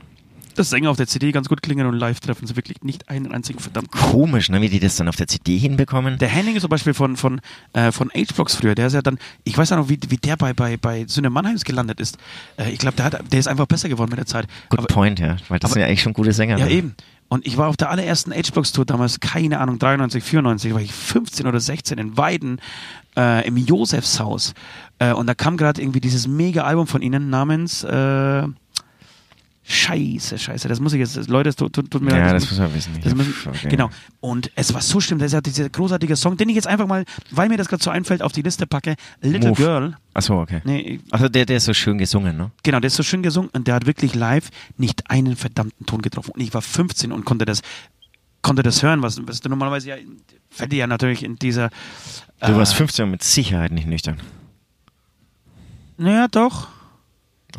[0.56, 3.32] Dass Sänger auf der CD ganz gut klingen und live treffen sie wirklich nicht einen
[3.34, 3.92] einzigen verdammt.
[3.92, 6.18] komisch, ne, wie die das dann auf der CD hinbekommen.
[6.20, 7.42] Der Henning ist zum Beispiel von, von,
[7.74, 10.38] äh, von H-Blocks früher, der ist ja dann, ich weiß ja noch, wie, wie der
[10.38, 12.18] bei, bei, bei Süne Mannheims gelandet ist.
[12.58, 14.48] Äh, ich glaube, der, hat- der ist einfach besser geworden mit der Zeit.
[14.70, 15.38] Good Aber- point, ja.
[15.50, 16.58] Weil das aber- sind ja eigentlich schon gute Sänger.
[16.58, 16.72] Ja, ne?
[16.72, 16.96] eben.
[17.30, 20.92] Und ich war auf der allerersten H-Blocks-Tour damals, keine Ahnung, 93, 94, da war ich
[20.94, 22.60] 15 oder 16 in Weiden
[23.18, 24.54] äh, im Josefshaus.
[25.00, 28.44] Äh, und da kam gerade irgendwie dieses Mega-Album von ihnen namens äh,
[29.66, 32.36] Scheiße, Scheiße, das muss ich jetzt, Leute, es tut, tut, mir Ja, leid.
[32.36, 32.92] das muss- man wissen.
[33.02, 33.70] Das müssen, okay.
[33.70, 33.90] Genau.
[34.20, 36.86] Und es war so schlimm, das ist ja dieser großartige Song, den ich jetzt einfach
[36.86, 38.96] mal, weil mir das gerade so einfällt, auf die Liste packe.
[39.22, 39.62] Little Move.
[39.62, 39.98] Girl.
[40.14, 40.62] Achso, okay.
[40.66, 42.52] Nee, Also der, der ist so schön gesungen, ne?
[42.64, 46.02] Genau, der ist so schön gesungen und der hat wirklich live nicht einen verdammten Ton
[46.02, 46.32] getroffen.
[46.32, 47.62] Und ich war 15 und konnte das,
[48.42, 49.96] konnte das hören, was, was du normalerweise ja,
[50.50, 51.70] fällt dir ja natürlich in dieser.
[52.42, 54.18] Du äh, warst 15 und mit Sicherheit nicht nüchtern.
[55.98, 56.68] Naja, doch.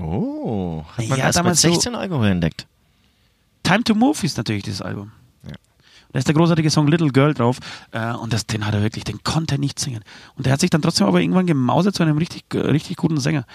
[0.00, 2.66] Oh, hat man Ja, erst mit damals so- 16 Alkohol entdeckt.
[3.62, 5.12] Time to Move ist natürlich dieses Album.
[5.46, 5.54] Ja.
[6.12, 7.58] Da ist der großartige Song Little Girl drauf
[7.92, 10.02] äh, und das, den hat er wirklich, den konnte er nicht singen.
[10.36, 13.18] Und der hat sich dann trotzdem aber irgendwann gemausert zu einem richtig, äh, richtig guten
[13.20, 13.46] Sänger.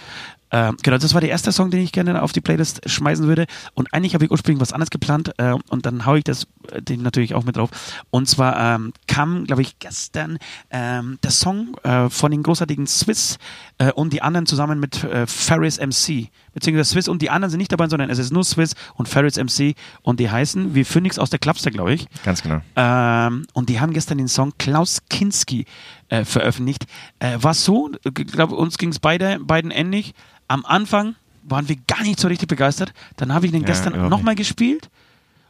[0.52, 3.46] Äh, genau, das war der erste Song, den ich gerne auf die Playlist schmeißen würde.
[3.74, 6.82] Und eigentlich habe ich ursprünglich was anderes geplant äh, und dann haue ich das, äh,
[6.82, 7.70] den natürlich auch mit drauf.
[8.10, 10.40] Und zwar ähm, kam, glaube ich, gestern
[10.72, 13.38] ähm, der Song äh, von den großartigen Swiss
[13.78, 16.30] äh, und die anderen zusammen mit äh, Ferris MC.
[16.54, 19.38] Beziehungsweise Swiss und die anderen sind nicht dabei, sondern es ist nur Swiss und Ferris
[19.38, 22.08] MC und die heißen wie Phoenix aus der Klapster, glaube ich.
[22.24, 22.62] Ganz genau.
[22.76, 25.66] Ähm, und die haben gestern den Song Klaus Kinski
[26.10, 26.86] äh, veröffentlicht.
[27.20, 30.14] Äh, war so, ich glaube, uns ging es beide, beiden ähnlich.
[30.50, 32.94] Am Anfang waren wir gar nicht so richtig begeistert.
[33.16, 34.90] Dann habe ich den Ja, gestern nochmal gespielt.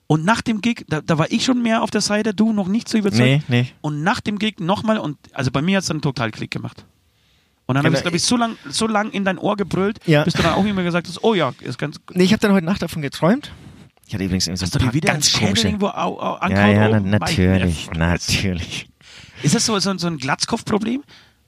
[0.05, 2.67] Und nach dem Gig, da, da war ich schon mehr auf der Seite, du noch
[2.67, 3.19] nicht so überzeugt.
[3.47, 3.71] Nee, nee.
[3.81, 6.85] Und nach dem Gig nochmal und also bei mir hat es dann total Klick gemacht.
[7.67, 7.97] Und dann habe Genau.
[7.99, 10.23] ich, glaube ich, so lang, so lang in dein Ohr gebrüllt, Ja.
[10.23, 11.99] bis du dann auch immer gesagt hast, oh ja, ist ganz.
[12.13, 13.51] Nee, ich habe dann heute Nacht davon geträumt.
[14.07, 15.67] Ich hatte übrigens irgendwie so ein paar wieder ganz komische...
[15.67, 18.89] irgendwo au, au, Ja, ja, Oh, na, natürlich, natürlich.
[19.43, 21.03] Ist das so, so, so ein Glatzkopfproblem?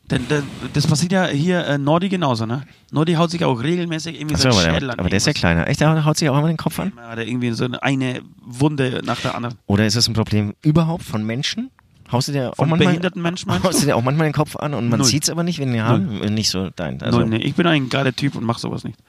[0.09, 0.43] Denn das,
[0.73, 2.63] das passiert ja hier äh, Nordi genauso, ne?
[2.91, 5.33] Nordi haut sich auch regelmäßig irgendwie so aber, Schädel der, an aber der ist ja
[5.33, 5.67] kleiner.
[5.67, 6.91] Echt, der haut sich auch immer den Kopf an?
[6.97, 9.55] Hat er irgendwie so eine, Wunde nach der anderen.
[9.67, 11.71] Oder ist es ein Problem überhaupt von Menschen?
[12.11, 14.33] Haust du dir auch Von manchmal, behinderten Menschen meinst haust du dir auch manchmal den
[14.33, 17.01] Kopf an und man sieht es aber nicht, wenn die Haaren nicht so dein.
[17.01, 18.99] Also Null, nee, ich bin ein geiler Typ und mach sowas nicht.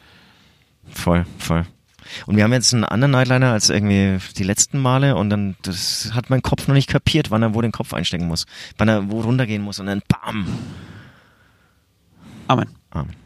[0.93, 1.67] voll, voll.
[2.27, 6.11] Und wir haben jetzt einen anderen Nightliner als irgendwie die letzten Male und dann das
[6.15, 8.47] hat mein Kopf noch nicht kapiert, wann er wo den Kopf einstecken muss,
[8.79, 10.47] wann er wo runtergehen muss und dann bam.
[12.49, 12.69] Amen.
[12.91, 13.17] Amen.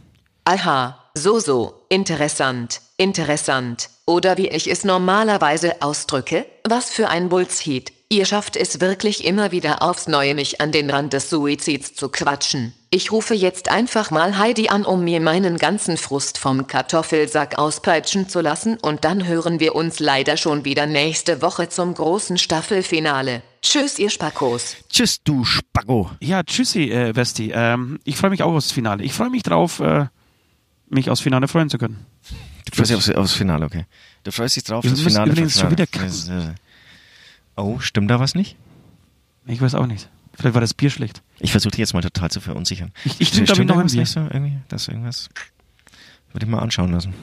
[0.45, 3.91] Aha, so so, interessant, interessant.
[4.07, 7.96] Oder wie ich es normalerweise ausdrücke, was für ein Bullshit.
[8.09, 12.09] Ihr schafft es wirklich immer wieder aufs Neue, mich an den Rand des Suizids zu
[12.09, 12.73] quatschen.
[12.89, 18.29] Ich rufe jetzt einfach mal Heidi an, um mir meinen ganzen Frust vom Kartoffelsack auspeitschen
[18.29, 23.43] zu lassen und dann hören wir uns leider schon wieder nächste Woche zum großen Staffelfinale.
[23.61, 24.77] Tschüss, ihr Spackos.
[24.89, 26.09] Tschüss, du Spacko.
[26.21, 27.51] Ja, tschüssi, äh, Westi.
[27.53, 29.03] Ähm, ich freue mich auch aufs Finale.
[29.03, 30.07] Ich freue mich drauf, äh,
[30.89, 32.07] mich aufs Finale freuen zu können.
[32.71, 33.87] Du freust dich aufs, aufs Finale, okay.
[34.23, 35.33] Du freust dich drauf, müssen Finale.
[35.33, 35.87] übrigens schon wieder
[37.57, 38.57] Oh, stimmt da was nicht?
[39.47, 40.09] Ich weiß auch nicht.
[40.35, 41.23] Vielleicht war das Bier schlecht.
[41.39, 42.93] Ich versuche dich jetzt mal total zu verunsichern.
[43.05, 44.01] Ich- ich trinke, Stimmt noch ein Bier.
[44.01, 44.59] nicht so irgendwie?
[44.69, 45.31] Das irgendwas.
[46.33, 47.15] Würde ich mal anschauen lassen.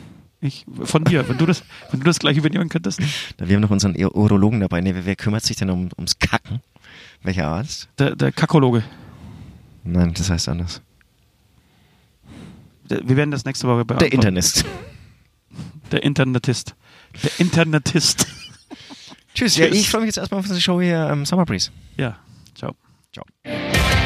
[0.42, 3.00] Ich, von dir, wenn du das, wenn du das gleich übernehmen könntest.
[3.38, 4.82] Wir haben noch unseren Urologen dabei.
[4.82, 6.62] Nee, wer, wer kümmert sich denn um, ums Kacken?
[7.22, 7.88] Welcher Arzt?
[8.00, 8.84] Der, der Kakologe.
[9.84, 10.82] Nein, das heißt anders.
[12.90, 14.16] Der, wir werden das nächste Woche Der beantworten.
[14.16, 14.66] Internist.
[15.92, 16.76] Der Internetist.
[17.24, 18.28] Der Internetist.
[19.34, 19.58] Tschüss.
[19.58, 19.80] Ja, Tschüss.
[19.80, 21.72] ich freue mich jetzt erstmal auf unsere Show hier am Summer Breeze.
[21.98, 22.18] Ja,
[22.56, 22.76] ciao.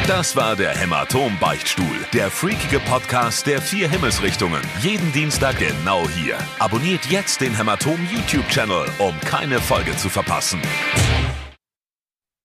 [0.06, 4.62] Das war der Hämatom-Beichtstuhl, der freakige Podcast der vier Himmelsrichtungen.
[4.80, 6.38] Jeden Dienstag genau hier.
[6.58, 10.62] Abonniert jetzt den Hämatom YouTube-Channel, um keine Folge zu verpassen.